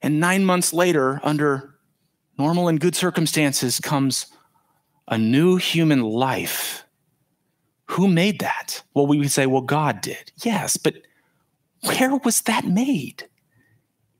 [0.00, 1.74] And nine months later, under
[2.38, 4.26] normal and good circumstances, comes
[5.06, 6.84] a new human life
[7.86, 8.82] who made that?
[8.94, 10.32] Well, we would say, well, God did.
[10.42, 10.94] Yes, but
[11.84, 13.28] where was that made?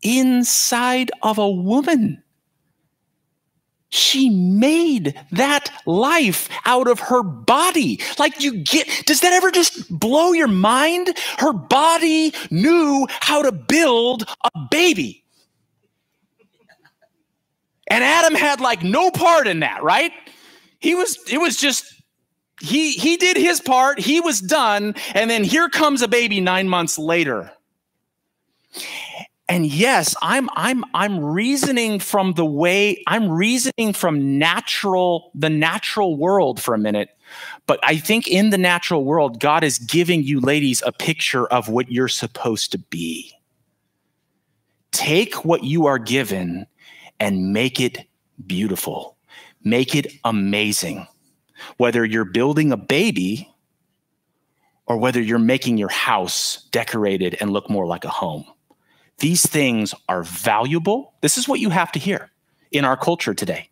[0.03, 2.23] Inside of a woman.
[3.88, 8.01] She made that life out of her body.
[8.19, 11.15] Like you get, does that ever just blow your mind?
[11.38, 15.25] Her body knew how to build a baby.
[17.88, 20.12] And Adam had like no part in that, right?
[20.79, 21.85] He was, it was just
[22.62, 26.69] he he did his part he was done and then here comes a baby 9
[26.69, 27.51] months later
[29.53, 36.17] and yes i'm i'm i'm reasoning from the way i'm reasoning from natural the natural
[36.17, 37.11] world for a minute.
[37.67, 41.69] But i think in the natural world god is giving you ladies a picture of
[41.69, 43.31] what you're supposed to be.
[44.91, 46.67] Take what you are given
[47.21, 47.99] and make it
[48.47, 49.19] beautiful.
[49.65, 51.07] Make it amazing.
[51.77, 53.49] Whether you're building a baby
[54.87, 58.45] or whether you're making your house decorated and look more like a home.
[59.22, 61.14] These things are valuable.
[61.20, 62.32] This is what you have to hear
[62.72, 63.68] in our culture today.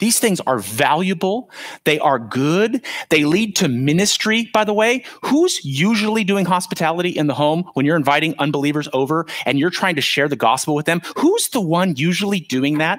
[0.00, 1.48] These things are valuable.
[1.84, 2.84] They are good.
[3.08, 5.04] They lead to ministry, by the way.
[5.22, 9.94] Who's usually doing hospitality in the home when you're inviting unbelievers over and you're trying
[9.94, 11.02] to share the gospel with them?
[11.16, 12.98] Who's the one usually doing that?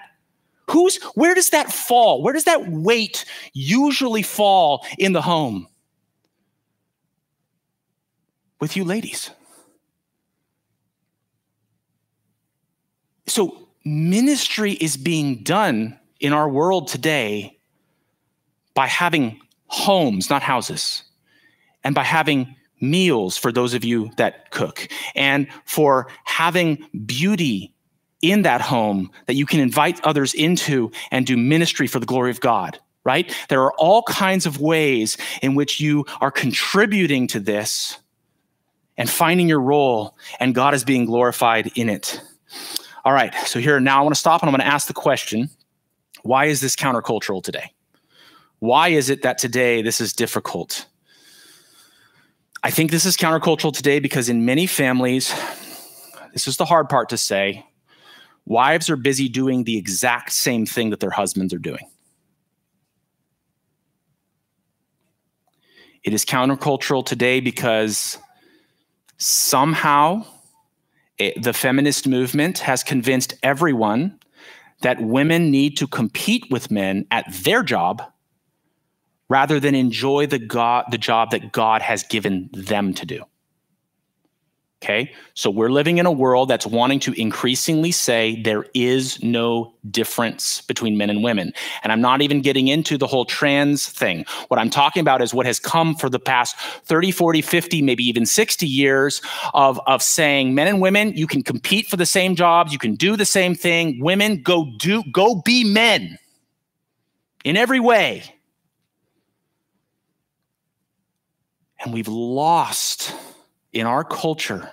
[0.70, 2.24] Who's where does that fall?
[2.24, 5.68] Where does that weight usually fall in the home?
[8.62, 9.32] With you ladies.
[13.28, 17.60] So ministry is being done in our world today
[18.74, 21.04] by having homes, not houses,
[21.84, 27.74] and by having meals for those of you that cook, and for having beauty
[28.22, 32.32] in that home that you can invite others into and do ministry for the glory
[32.32, 33.36] of God, right?
[33.50, 37.98] There are all kinds of ways in which you are contributing to this
[38.98, 42.22] and finding your role, and God is being glorified in it.
[43.04, 44.94] All right, so here now I want to stop and I'm going to ask the
[44.94, 45.50] question
[46.24, 47.74] why is this countercultural today?
[48.60, 50.86] Why is it that today this is difficult?
[52.64, 55.34] I think this is countercultural today because in many families,
[56.32, 57.66] this is the hard part to say,
[58.46, 61.88] Wives are busy doing the exact same thing that their husbands are doing.
[66.04, 68.18] It is countercultural today because
[69.18, 70.26] somehow
[71.22, 74.20] it, the feminist movement has convinced everyone
[74.82, 78.02] that women need to compete with men at their job
[79.30, 83.24] rather than enjoy the god the job that God has given them to do.
[84.84, 85.14] Okay.
[85.36, 90.62] So we're living in a world that's wanting to increasingly say there is no difference
[90.62, 91.54] between men and women.
[91.84, 94.26] And I'm not even getting into the whole trans thing.
[94.48, 98.04] What I'm talking about is what has come for the past 30, 40, 50, maybe
[98.04, 99.22] even 60 years
[99.54, 102.96] of, of saying men and women, you can compete for the same jobs, you can
[102.96, 104.00] do the same thing.
[104.00, 106.18] Women, go do, go be men.
[107.44, 108.24] in every way.
[111.84, 113.14] And we've lost
[113.74, 114.72] in our culture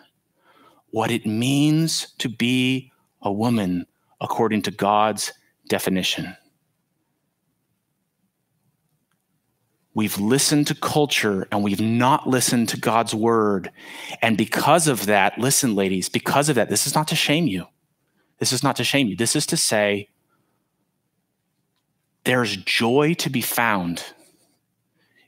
[0.91, 2.91] what it means to be
[3.23, 3.87] a woman
[4.21, 5.33] according to God's
[5.69, 6.37] definition.
[9.95, 13.71] We've listened to culture and we've not listened to God's word.
[14.23, 17.67] And because of that, listen, ladies, because of that, this is not to shame you.
[18.39, 19.17] This is not to shame you.
[19.17, 20.09] This is to say,
[22.25, 24.05] there's joy to be found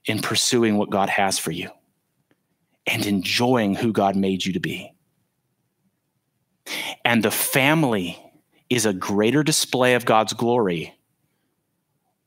[0.05, 1.71] in pursuing what God has for you
[2.87, 4.95] and enjoying who God made you to be.
[7.05, 8.18] And the family
[8.68, 10.95] is a greater display of God's glory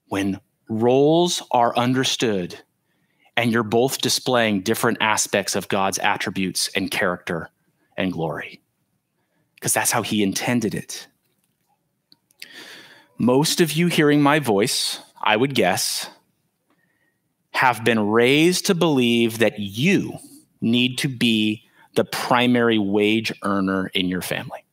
[0.07, 0.39] when
[0.69, 2.59] roles are understood
[3.35, 7.49] and you're both displaying different aspects of God's attributes and character
[7.97, 8.61] and glory.
[9.55, 11.07] Because that's how He intended it.
[13.17, 16.09] Most of you hearing my voice, I would guess,
[17.51, 20.19] have been raised to believe that you
[20.63, 21.63] need to be
[21.95, 24.65] the primary wage earner in your family.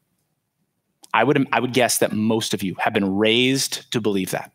[1.12, 4.53] I would, I would guess that most of you have been raised to believe that.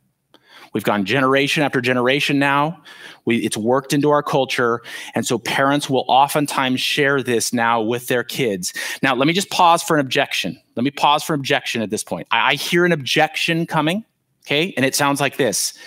[0.74, 2.82] We've gone generation after generation now.
[3.24, 4.82] We, it's worked into our culture.
[5.14, 8.74] And so parents will oftentimes share this now with their kids.
[9.02, 10.60] Now, let me just pause for an objection.
[10.76, 12.28] Let me pause for objection at this point.
[12.32, 14.04] I, I hear an objection coming,
[14.46, 14.74] okay?
[14.76, 15.78] And it sounds like this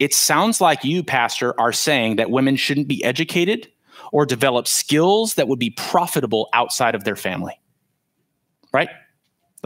[0.00, 3.68] It sounds like you, Pastor, are saying that women shouldn't be educated
[4.12, 7.60] or develop skills that would be profitable outside of their family,
[8.72, 8.88] right?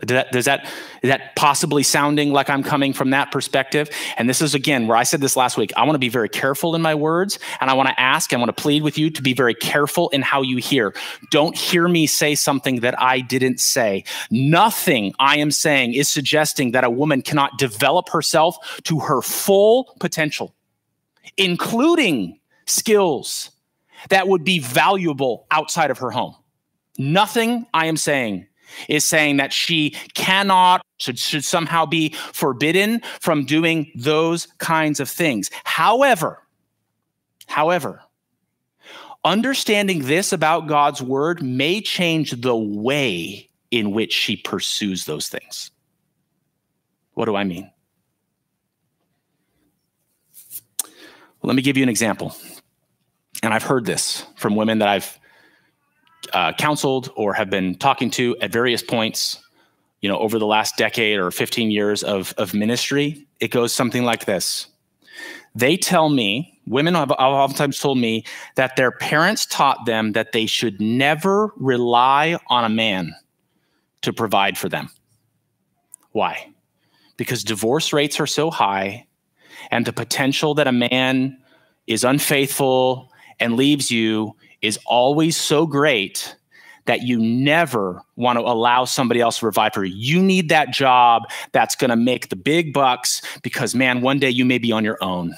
[0.07, 0.64] Does that, does that
[1.03, 3.91] is that possibly sounding like I'm coming from that perspective?
[4.16, 5.72] And this is again where I said this last week.
[5.76, 8.36] I want to be very careful in my words, and I want to ask, I
[8.36, 10.95] want to plead with you to be very careful in how you hear.
[11.30, 14.05] Don't hear me say something that I didn't say.
[14.30, 19.95] Nothing I am saying is suggesting that a woman cannot develop herself to her full
[20.01, 20.55] potential,
[21.36, 23.51] including skills
[24.09, 26.34] that would be valuable outside of her home.
[26.98, 28.46] Nothing I am saying
[28.88, 35.09] is saying that she cannot, should, should somehow be forbidden from doing those kinds of
[35.09, 35.51] things.
[35.64, 36.42] However,
[37.46, 38.03] however,
[39.24, 45.70] understanding this about God's word may change the way in which she pursues those things.
[47.14, 47.70] What do I mean?
[51.42, 52.34] Let me give you an example.
[53.43, 55.18] And I've heard this from women that I've
[56.32, 59.43] uh, counseled or have been talking to at various points,
[60.01, 64.05] you know, over the last decade or 15 years of, of ministry, it goes something
[64.05, 64.66] like this.
[65.55, 68.24] They tell me, women have, have oftentimes told me
[68.55, 73.14] that their parents taught them that they should never rely on a man
[74.03, 74.91] to provide for them.
[76.12, 76.53] Why?
[77.16, 79.07] Because divorce rates are so high,
[79.70, 81.38] and the potential that a man
[81.86, 83.09] is unfaithful
[83.41, 86.36] and leaves you is always so great
[86.86, 89.82] that you never want to allow somebody else to revive you.
[89.84, 91.22] You need that job
[91.53, 94.84] that's going to make the big bucks because, man, one day you may be on
[94.84, 95.34] your own.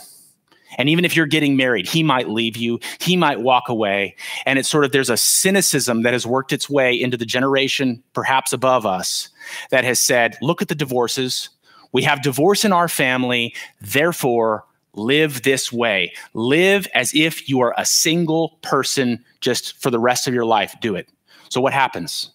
[0.79, 4.17] And even if you're getting married, he might leave you, he might walk away.
[4.47, 8.03] And it's sort of there's a cynicism that has worked its way into the generation
[8.15, 9.29] perhaps above us
[9.71, 11.51] that has said, look at the divorces.
[11.93, 13.55] We have divorce in our family.
[13.83, 16.12] Therefore, live this way.
[16.34, 20.74] Live as if you are a single person just for the rest of your life.
[20.80, 21.09] Do it.
[21.49, 22.30] So, what happens?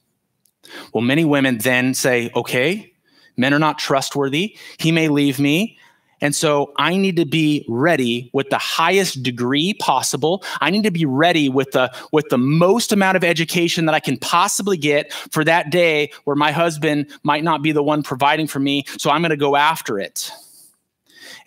[0.93, 2.93] Well, many women then say, okay,
[3.37, 4.57] men are not trustworthy.
[4.77, 5.77] He may leave me.
[6.19, 10.43] And so I need to be ready with the highest degree possible.
[10.61, 13.99] I need to be ready with the with the most amount of education that I
[13.99, 18.47] can possibly get for that day where my husband might not be the one providing
[18.47, 18.85] for me.
[18.97, 20.31] So I'm going to go after it.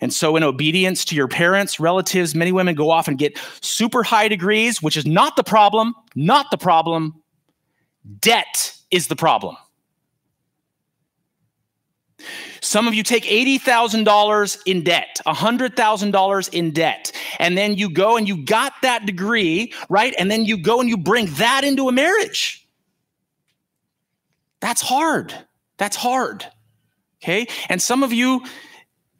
[0.01, 4.01] And so, in obedience to your parents, relatives, many women go off and get super
[4.03, 7.21] high degrees, which is not the problem, not the problem.
[8.19, 9.55] Debt is the problem.
[12.61, 18.27] Some of you take $80,000 in debt, $100,000 in debt, and then you go and
[18.27, 20.13] you got that degree, right?
[20.17, 22.67] And then you go and you bring that into a marriage.
[24.59, 25.33] That's hard.
[25.77, 26.45] That's hard.
[27.23, 27.47] Okay.
[27.69, 28.43] And some of you,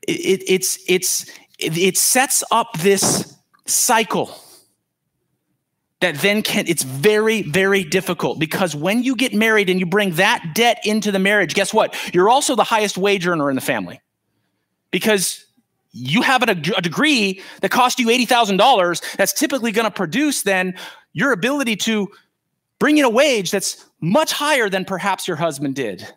[0.07, 1.25] it, it's it's
[1.59, 4.35] it sets up this cycle
[5.99, 10.11] that then can it's very very difficult because when you get married and you bring
[10.15, 11.95] that debt into the marriage guess what?
[12.13, 14.01] You're also the highest wage earner in the family
[14.89, 15.45] because
[15.93, 20.73] you have a, a degree that cost you $80000 that's typically going to produce then
[21.13, 22.07] your ability to
[22.79, 26.07] bring in a wage that's much higher than perhaps your husband did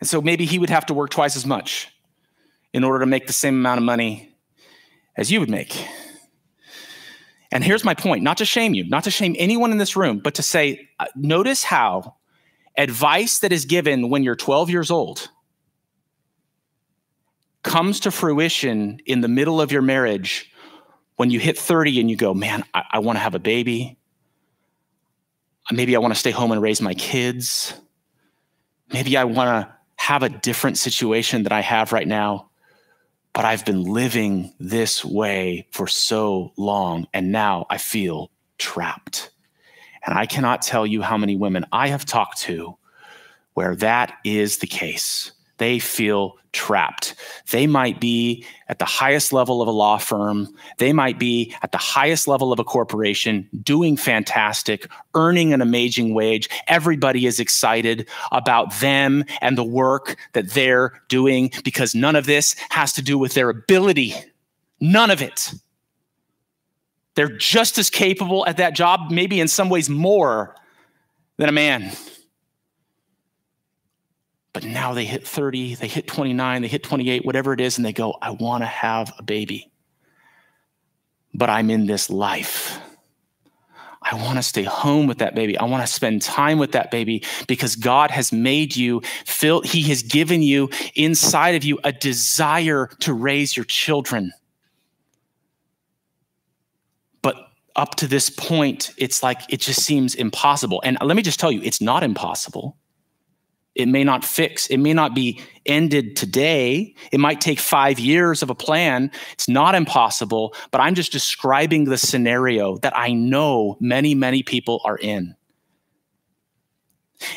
[0.00, 1.88] and so maybe he would have to work twice as much
[2.72, 4.34] in order to make the same amount of money
[5.16, 5.86] as you would make.
[7.52, 10.18] And here's my point not to shame you, not to shame anyone in this room,
[10.18, 12.16] but to say, uh, notice how
[12.76, 15.30] advice that is given when you're 12 years old
[17.62, 20.52] comes to fruition in the middle of your marriage
[21.16, 23.98] when you hit 30 and you go, man, I, I want to have a baby.
[25.72, 27.72] Maybe I want to stay home and raise my kids.
[28.92, 32.50] Maybe I want to have a different situation that I have right now
[33.34, 39.30] but I've been living this way for so long, and now I feel trapped.
[40.06, 42.76] And I cannot tell you how many women I have talked to
[43.54, 47.14] where that is the case they feel trapped.
[47.50, 50.48] They might be at the highest level of a law firm.
[50.78, 56.14] They might be at the highest level of a corporation, doing fantastic, earning an amazing
[56.14, 56.48] wage.
[56.68, 62.56] Everybody is excited about them and the work that they're doing because none of this
[62.70, 64.14] has to do with their ability.
[64.80, 65.52] None of it.
[67.16, 70.54] They're just as capable at that job, maybe in some ways more
[71.36, 71.92] than a man.
[74.54, 77.84] But now they hit 30, they hit 29, they hit 28, whatever it is, and
[77.84, 79.70] they go, I want to have a baby.
[81.34, 82.78] But I'm in this life.
[84.00, 85.58] I want to stay home with that baby.
[85.58, 89.82] I want to spend time with that baby because God has made you feel, He
[89.88, 94.32] has given you inside of you a desire to raise your children.
[97.22, 97.34] But
[97.74, 100.80] up to this point, it's like it just seems impossible.
[100.84, 102.76] And let me just tell you, it's not impossible.
[103.74, 106.94] It may not fix, it may not be ended today.
[107.10, 109.10] It might take five years of a plan.
[109.32, 114.80] It's not impossible, but I'm just describing the scenario that I know many, many people
[114.84, 115.34] are in.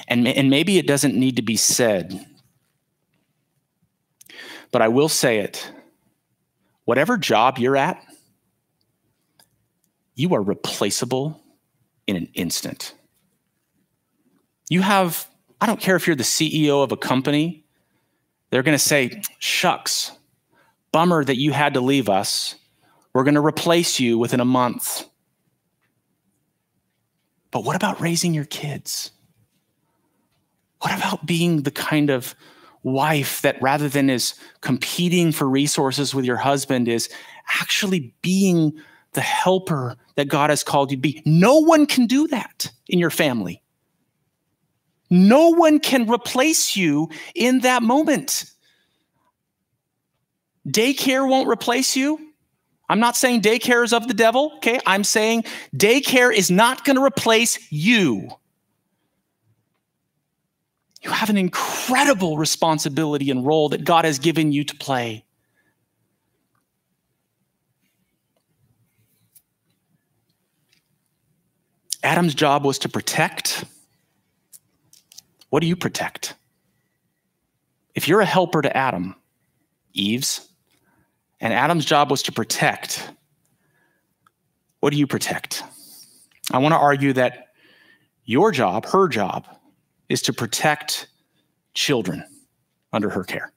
[0.07, 2.25] And, and maybe it doesn't need to be said,
[4.71, 5.71] but I will say it.
[6.85, 8.03] Whatever job you're at,
[10.15, 11.41] you are replaceable
[12.07, 12.93] in an instant.
[14.69, 15.27] You have
[15.60, 17.66] I don't care if you're the CEO of a company,
[18.49, 20.12] they're going to say, shucks,
[20.91, 22.55] bummer that you had to leave us.
[23.14, 25.05] We're going to replace you within a month.
[27.51, 29.12] But what about raising your kids?
[30.82, 32.36] What about being the kind of
[32.84, 37.10] wife that rather than is competing for resources with your husband is
[37.62, 38.72] actually being
[39.14, 41.22] the helper that God has called you to be?
[41.26, 43.64] No one can do that in your family.
[45.10, 48.51] No one can replace you in that moment.
[50.68, 52.20] Daycare won't replace you.
[52.89, 54.80] I'm not saying daycare is of the devil, okay?
[54.86, 55.43] I'm saying
[55.76, 58.30] daycare is not going to replace you.
[61.01, 65.26] You have an incredible responsibility and role that God has given you to play.
[72.03, 73.66] Adam's job was to protect
[75.50, 76.36] what do you protect?
[77.95, 79.16] If you're a helper to Adam,
[79.93, 80.48] Eve's,
[81.39, 83.12] and Adam's job was to protect,
[84.80, 85.64] what do you protect?
[86.52, 87.48] I want to argue that
[88.26, 89.48] your job, her job,
[90.10, 91.08] is to protect
[91.74, 92.24] children
[92.93, 93.52] under her care.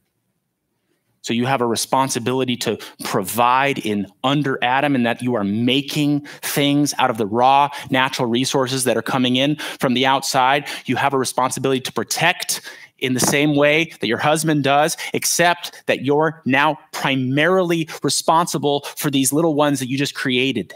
[1.22, 6.20] So you have a responsibility to provide in under Adam and that you are making
[6.40, 10.66] things out of the raw natural resources that are coming in from the outside.
[10.86, 12.62] You have a responsibility to protect
[12.98, 19.10] in the same way that your husband does, except that you're now primarily responsible for
[19.10, 20.74] these little ones that you just created.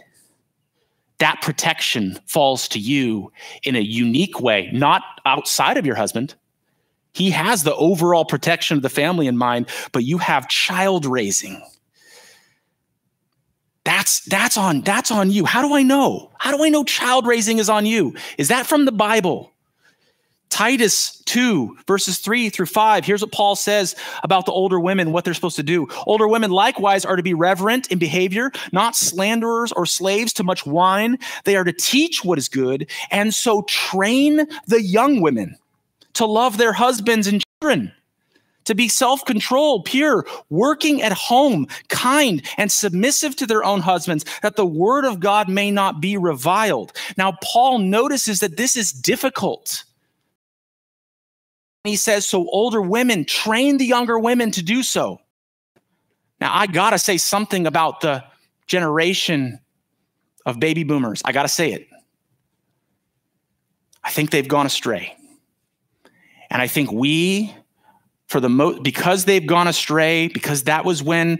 [1.18, 3.30] That protection falls to you
[3.62, 6.34] in a unique way, not outside of your husband
[7.14, 11.62] he has the overall protection of the family in mind, but you have child raising.
[13.84, 15.44] That's that's on that's on you.
[15.44, 16.30] How do I know?
[16.38, 18.14] How do I know child raising is on you?
[18.38, 19.52] Is that from the Bible?
[20.50, 23.04] Titus 2, verses 3 through 5.
[23.04, 25.88] Here's what Paul says about the older women, what they're supposed to do.
[26.06, 30.64] Older women likewise are to be reverent in behavior, not slanderers or slaves to much
[30.64, 31.18] wine.
[31.44, 35.56] They are to teach what is good, and so train the young women
[36.14, 37.92] to love their husbands and children,
[38.64, 44.24] to be self controlled, pure, working at home, kind, and submissive to their own husbands,
[44.42, 46.92] that the word of God may not be reviled.
[47.16, 49.84] Now, Paul notices that this is difficult.
[51.84, 55.20] He says, So older women train the younger women to do so.
[56.40, 58.24] Now, I got to say something about the
[58.66, 59.60] generation
[60.46, 61.22] of baby boomers.
[61.24, 61.88] I got to say it.
[64.02, 65.16] I think they've gone astray.
[66.54, 67.52] And I think we
[68.28, 71.38] for the mo- because they've gone astray, because that was when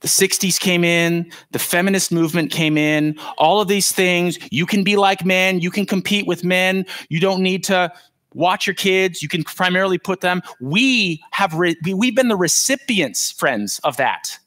[0.00, 4.38] the 60s came in, the feminist movement came in, all of these things.
[4.50, 7.92] You can be like men, you can compete with men, you don't need to
[8.34, 10.42] watch your kids, you can primarily put them.
[10.60, 14.38] We have re- we've been the recipients, friends, of that.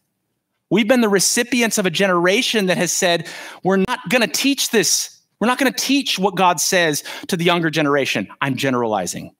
[0.70, 3.28] We've been the recipients of a generation that has said,
[3.64, 5.20] we're not going to teach this.
[5.40, 8.28] We're not going to teach what God says to the younger generation.
[8.42, 9.36] I'm generalizing.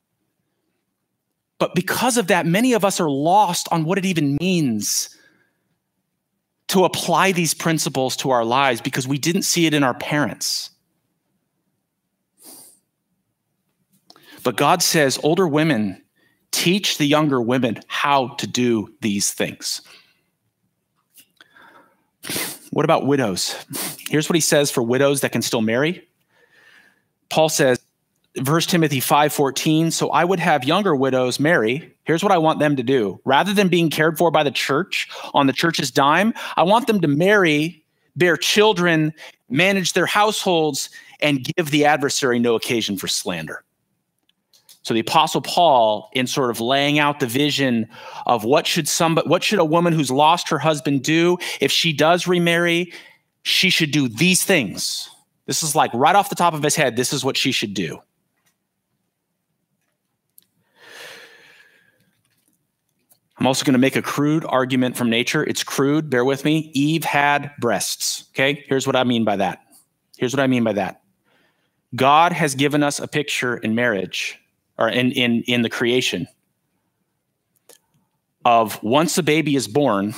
[1.58, 5.10] But because of that, many of us are lost on what it even means
[6.68, 10.72] to apply these principles to our lives because we didn't see it in our parents.
[14.44, 16.02] But God says, older women,
[16.52, 19.82] teach the younger women how to do these things.
[22.72, 23.56] What about widows?
[24.10, 26.08] Here's what he says for widows that can still marry.
[27.30, 27.80] Paul says,
[28.44, 31.94] First Timothy 5:14, so I would have younger widows marry.
[32.04, 33.20] Here's what I want them to do.
[33.24, 37.00] Rather than being cared for by the church on the church's dime, I want them
[37.02, 37.84] to marry,
[38.16, 39.14] bear children,
[39.50, 40.90] manage their households
[41.22, 43.64] and give the adversary no occasion for slander.
[44.82, 47.88] So the apostle Paul in sort of laying out the vision
[48.26, 51.94] of what should somebody what should a woman who's lost her husband do if she
[51.94, 52.92] does remarry,
[53.44, 55.10] she should do these things.
[55.46, 57.74] This is like right off the top of his head, this is what she should
[57.74, 58.00] do.
[63.46, 65.44] I'm also going to make a crude argument from nature.
[65.44, 66.72] It's crude, bear with me.
[66.74, 68.26] Eve had breasts.
[68.32, 69.62] Okay, here's what I mean by that.
[70.18, 71.04] Here's what I mean by that.
[71.96, 74.40] God has given us a picture in marriage
[74.80, 76.28] or in, in, in the creation
[78.44, 80.16] of once a baby is born,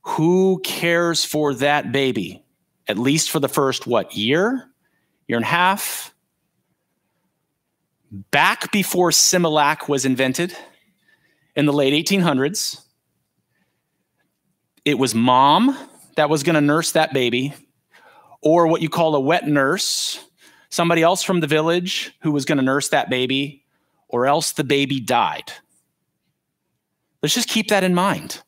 [0.00, 2.42] who cares for that baby?
[2.88, 4.70] At least for the first, what, year,
[5.28, 6.14] year and a half?
[8.10, 10.56] Back before Similac was invented,
[11.60, 12.80] in the late 1800s.
[14.86, 15.76] It was mom
[16.16, 17.52] that was going to nurse that baby,
[18.40, 20.24] or what you call a wet nurse,
[20.70, 23.66] somebody else from the village who was going to nurse that baby,
[24.08, 25.52] or else the baby died.
[27.22, 28.42] Let's just keep that in mind.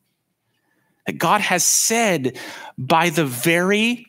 [1.05, 2.39] That God has said,
[2.79, 4.07] by the very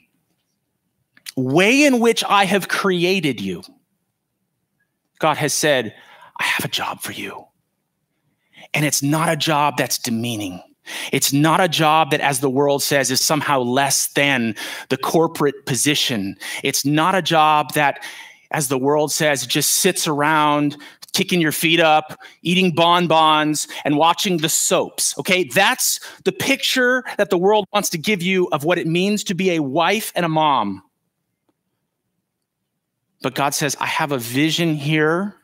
[1.35, 3.63] way in which I have created you,
[5.19, 5.93] God has said,
[6.39, 7.47] I have a job for you.
[8.73, 10.61] And it's not a job that's demeaning.
[11.11, 14.55] It's not a job that, as the world says, is somehow less than
[14.89, 16.35] the corporate position.
[16.63, 18.03] It's not a job that,
[18.51, 20.75] as the world says, just sits around
[21.13, 25.17] kicking your feet up, eating bonbons, and watching the soaps.
[25.19, 29.23] Okay, that's the picture that the world wants to give you of what it means
[29.25, 30.81] to be a wife and a mom.
[33.21, 35.35] But God says, I have a vision here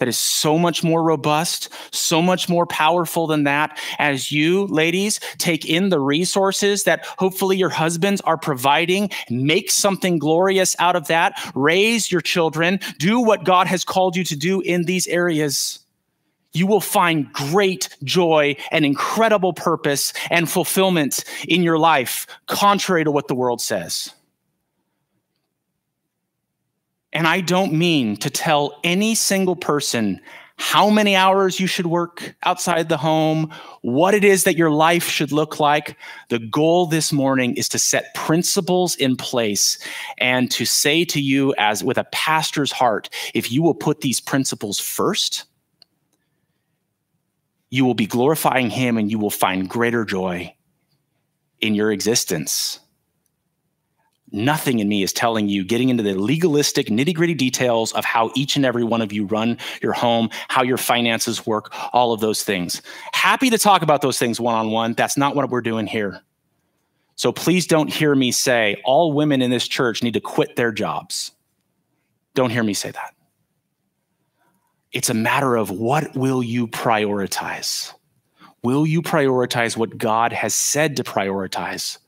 [0.00, 3.78] that is so much more robust, so much more powerful than that.
[3.98, 10.18] As you, ladies, take in the resources that hopefully your husbands are providing, make something
[10.18, 14.62] glorious out of that, raise your children, do what God has called you to do
[14.62, 15.80] in these areas.
[16.52, 23.10] You will find great joy and incredible purpose and fulfillment in your life, contrary to
[23.10, 24.12] what the world says.
[27.12, 30.20] And I don't mean to tell any single person
[30.60, 33.50] how many hours you should work outside the home,
[33.80, 35.96] what it is that your life should look like.
[36.28, 39.78] The goal this morning is to set principles in place
[40.18, 44.20] and to say to you, as with a pastor's heart, if you will put these
[44.20, 45.44] principles first,
[47.70, 50.54] you will be glorifying Him and you will find greater joy
[51.60, 52.80] in your existence.
[54.32, 58.30] Nothing in me is telling you, getting into the legalistic, nitty gritty details of how
[58.34, 62.20] each and every one of you run your home, how your finances work, all of
[62.20, 62.80] those things.
[63.12, 64.94] Happy to talk about those things one on one.
[64.94, 66.20] That's not what we're doing here.
[67.16, 70.72] So please don't hear me say all women in this church need to quit their
[70.72, 71.32] jobs.
[72.34, 73.14] Don't hear me say that.
[74.92, 77.92] It's a matter of what will you prioritize?
[78.62, 81.98] Will you prioritize what God has said to prioritize?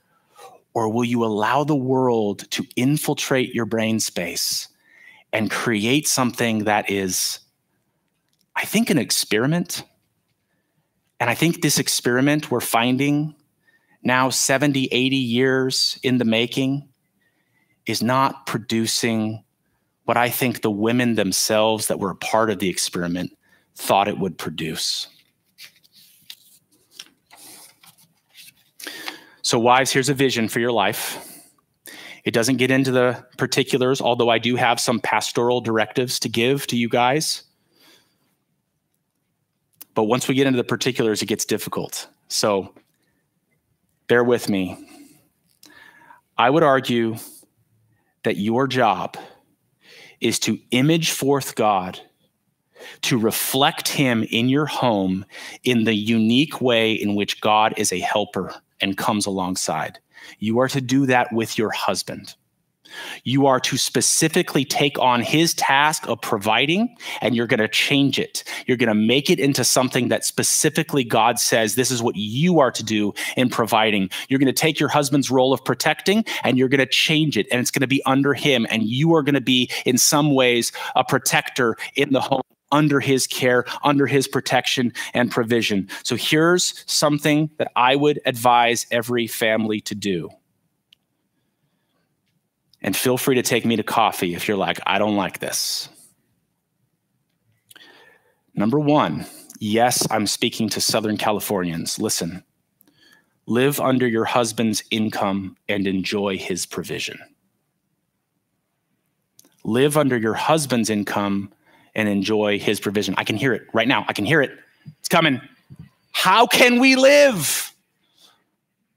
[0.75, 4.69] Or will you allow the world to infiltrate your brain space
[5.33, 7.41] and create something that is,
[8.57, 9.85] I think, an experiment?
[11.21, 13.35] And I think this experiment we're finding
[14.03, 16.89] now 70, 80 years in the making
[17.87, 19.45] is not producing
[20.05, 23.37] what I think the women themselves that were a part of the experiment
[23.77, 25.09] thought it would produce.
[29.43, 31.29] So, wives, here's a vision for your life.
[32.25, 36.67] It doesn't get into the particulars, although I do have some pastoral directives to give
[36.69, 37.43] to you guys.
[39.95, 42.09] But once we get into the particulars, it gets difficult.
[42.29, 42.73] So
[44.07, 44.79] bear with me.
[46.39, 47.17] I would argue
[48.23, 49.17] that your job
[50.21, 52.01] is to image forth God,
[53.03, 55.27] to reflect Him in your home
[55.65, 59.99] in the unique way in which God is a helper and comes alongside.
[60.39, 62.35] You are to do that with your husband.
[63.25, 68.19] You are to specifically take on his task of providing and you're going to change
[68.19, 68.45] it.
[68.67, 72.61] You're going to make it into something that specifically God says this is what you
[72.61, 74.11] are to do in providing.
[74.29, 77.47] You're going to take your husband's role of protecting and you're going to change it
[77.51, 80.35] and it's going to be under him and you are going to be in some
[80.35, 82.43] ways a protector in the home
[82.73, 85.89] under his care, under his protection and provision.
[86.03, 90.31] So here's something that I would advise every family to do.
[92.81, 95.89] And feel free to take me to coffee if you're like, I don't like this.
[98.55, 99.25] Number one,
[99.61, 101.99] yes, I'm speaking to Southern Californians.
[101.99, 102.43] Listen,
[103.47, 107.19] live under your husband's income and enjoy his provision.
[109.65, 111.53] Live under your husband's income
[111.95, 113.15] and enjoy his provision.
[113.19, 114.05] I can hear it right now.
[114.09, 114.53] I can hear it.
[114.99, 115.41] It's coming.
[116.13, 117.73] How can we live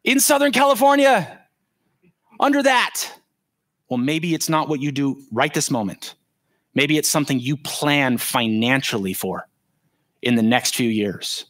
[0.04, 1.40] in Southern California
[2.40, 3.12] under that?
[3.90, 6.16] Well, maybe it's not what you do right this moment.
[6.74, 9.48] Maybe it's something you plan financially for
[10.22, 11.46] in the next few years.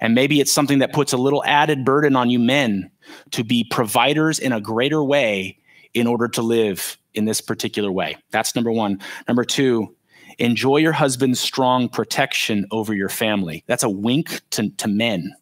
[0.00, 2.90] And maybe it's something that puts a little added burden on you men
[3.32, 5.58] to be providers in a greater way
[5.94, 8.16] in order to live in this particular way.
[8.30, 9.00] That's number one.
[9.26, 9.94] Number two,
[10.38, 13.64] enjoy your husband's strong protection over your family.
[13.66, 15.34] That's a wink to, to men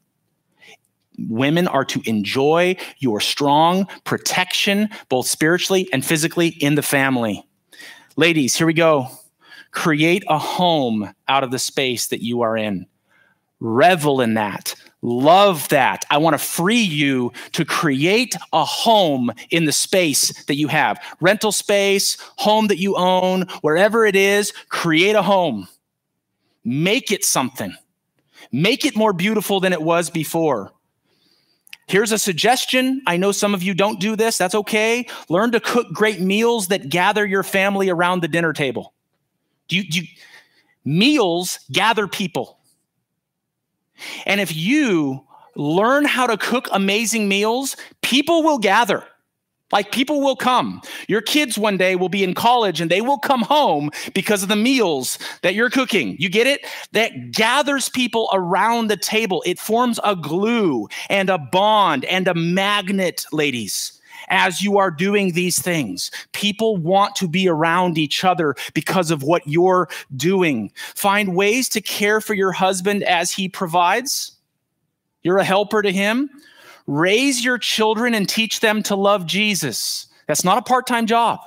[1.18, 7.46] women are to enjoy your strong protection, both spiritually and physically, in the family.
[8.16, 9.08] Ladies, here we go.
[9.70, 12.86] Create a home out of the space that you are in.
[13.60, 14.74] Revel in that.
[15.06, 16.04] Love that.
[16.10, 21.00] I want to free you to create a home in the space that you have.
[21.20, 25.68] Rental space, home that you own, wherever it is, create a home.
[26.64, 27.72] Make it something.
[28.50, 30.72] Make it more beautiful than it was before.
[31.86, 33.00] Here's a suggestion.
[33.06, 34.36] I know some of you don't do this.
[34.36, 35.06] That's okay.
[35.28, 38.92] Learn to cook great meals that gather your family around the dinner table.
[39.68, 40.06] Do you, do you,
[40.84, 42.55] meals gather people.
[44.26, 45.24] And if you
[45.54, 49.04] learn how to cook amazing meals, people will gather.
[49.72, 50.80] Like people will come.
[51.08, 54.48] Your kids one day will be in college and they will come home because of
[54.48, 56.16] the meals that you're cooking.
[56.20, 56.64] You get it?
[56.92, 59.42] That gathers people around the table.
[59.44, 63.95] It forms a glue and a bond and a magnet, ladies.
[64.28, 69.22] As you are doing these things, people want to be around each other because of
[69.22, 70.72] what you're doing.
[70.94, 74.32] Find ways to care for your husband as he provides.
[75.22, 76.30] You're a helper to him
[76.86, 80.06] raise your children and teach them to love Jesus.
[80.26, 81.40] That's not a part time job.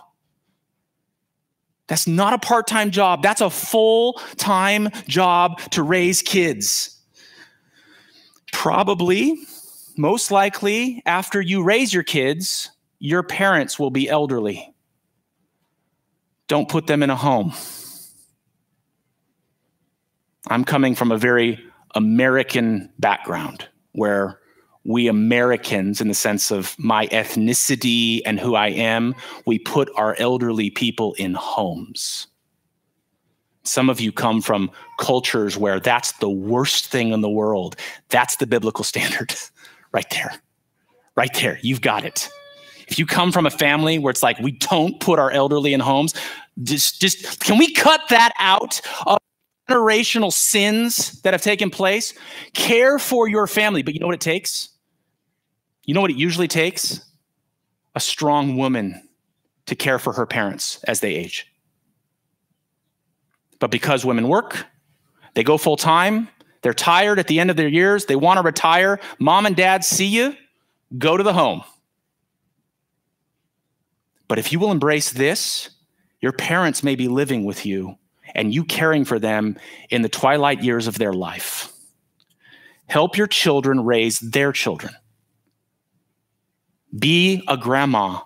[1.88, 3.24] That's not a part time job.
[3.24, 6.96] That's a full time job to raise kids.
[8.52, 9.38] Probably,
[10.00, 14.74] most likely, after you raise your kids, your parents will be elderly.
[16.48, 17.52] Don't put them in a home.
[20.48, 21.62] I'm coming from a very
[21.96, 24.40] American background where
[24.86, 29.14] we Americans, in the sense of my ethnicity and who I am,
[29.46, 32.28] we put our elderly people in homes.
[33.64, 37.76] Some of you come from cultures where that's the worst thing in the world.
[38.08, 39.36] That's the biblical standard
[39.92, 40.34] right there.
[41.16, 41.60] Right there.
[41.62, 42.30] You've got it.
[42.88, 45.80] If you come from a family where it's like we don't put our elderly in
[45.80, 46.14] homes,
[46.64, 49.20] just just can we cut that out of
[49.70, 52.14] generational sins that have taken place.
[52.54, 53.84] Care for your family.
[53.84, 54.70] But you know what it takes?
[55.86, 57.06] You know what it usually takes?
[57.96, 59.02] A strong woman
[59.68, 61.48] to care for her parents as they age.
[63.60, 64.66] But because women work,
[65.36, 66.30] they go full time,
[66.62, 69.00] they're tired at the end of their years, they want to retire.
[69.18, 70.36] Mom and dad see you,
[70.98, 71.64] go to the home.
[74.28, 75.70] But if you will embrace this,
[76.22, 77.98] your parents may be living with you
[78.36, 79.58] and you caring for them
[79.90, 81.72] in the twilight years of their life.
[82.88, 84.94] Help your children raise their children.
[86.98, 88.20] Be a grandma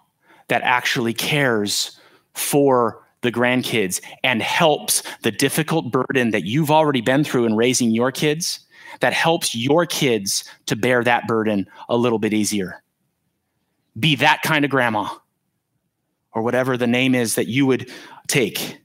[0.48, 2.00] that actually cares
[2.34, 7.91] for the grandkids and helps the difficult burden that you've already been through in raising
[7.91, 8.59] your kids,
[8.99, 12.84] that helps your kids to bear that burden a little bit easier.
[13.99, 15.09] Be that kind of grandma
[16.34, 17.89] or whatever the name is that you would
[18.28, 18.80] take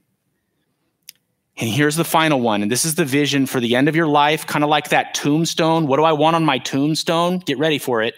[1.59, 2.61] And here's the final one.
[2.61, 5.13] And this is the vision for the end of your life, kind of like that
[5.13, 5.87] tombstone.
[5.87, 7.39] What do I want on my tombstone?
[7.39, 8.15] Get ready for it.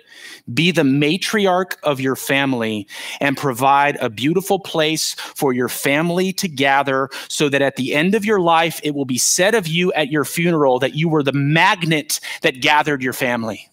[0.54, 2.88] Be the matriarch of your family
[3.20, 8.14] and provide a beautiful place for your family to gather so that at the end
[8.14, 11.24] of your life, it will be said of you at your funeral that you were
[11.24, 13.68] the magnet that gathered your family.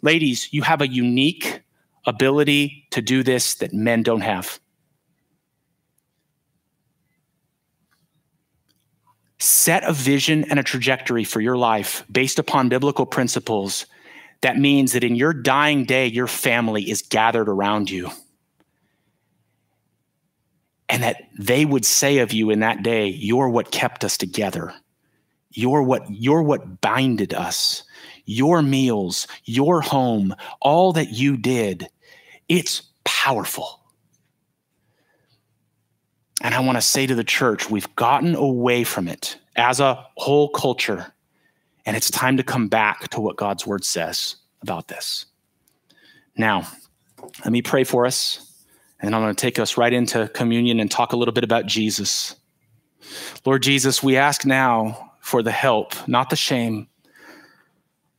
[0.00, 1.62] Ladies, you have a unique
[2.06, 4.60] ability to do this that men don't have.
[9.42, 13.86] Set a vision and a trajectory for your life based upon biblical principles,
[14.40, 18.10] that means that in your dying day, your family is gathered around you.
[20.88, 24.74] And that they would say of you in that day, You're what kept us together.
[25.50, 27.82] You're what, you're what binded us.
[28.24, 31.88] Your meals, your home, all that you did,
[32.48, 33.81] it's powerful.
[36.42, 40.04] And I want to say to the church, we've gotten away from it as a
[40.16, 41.14] whole culture.
[41.86, 45.26] And it's time to come back to what God's word says about this.
[46.36, 46.66] Now,
[47.44, 48.48] let me pray for us.
[49.00, 51.66] And I'm going to take us right into communion and talk a little bit about
[51.66, 52.34] Jesus.
[53.44, 56.88] Lord Jesus, we ask now for the help, not the shame.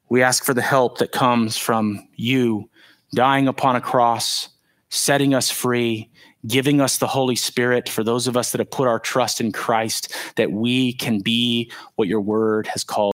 [0.08, 2.70] We ask for the help that comes from you
[3.14, 4.50] dying upon a cross,
[4.90, 6.10] setting us free,
[6.48, 9.52] giving us the Holy Spirit for those of us that have put our trust in
[9.52, 13.13] Christ, that we can be what your word has called.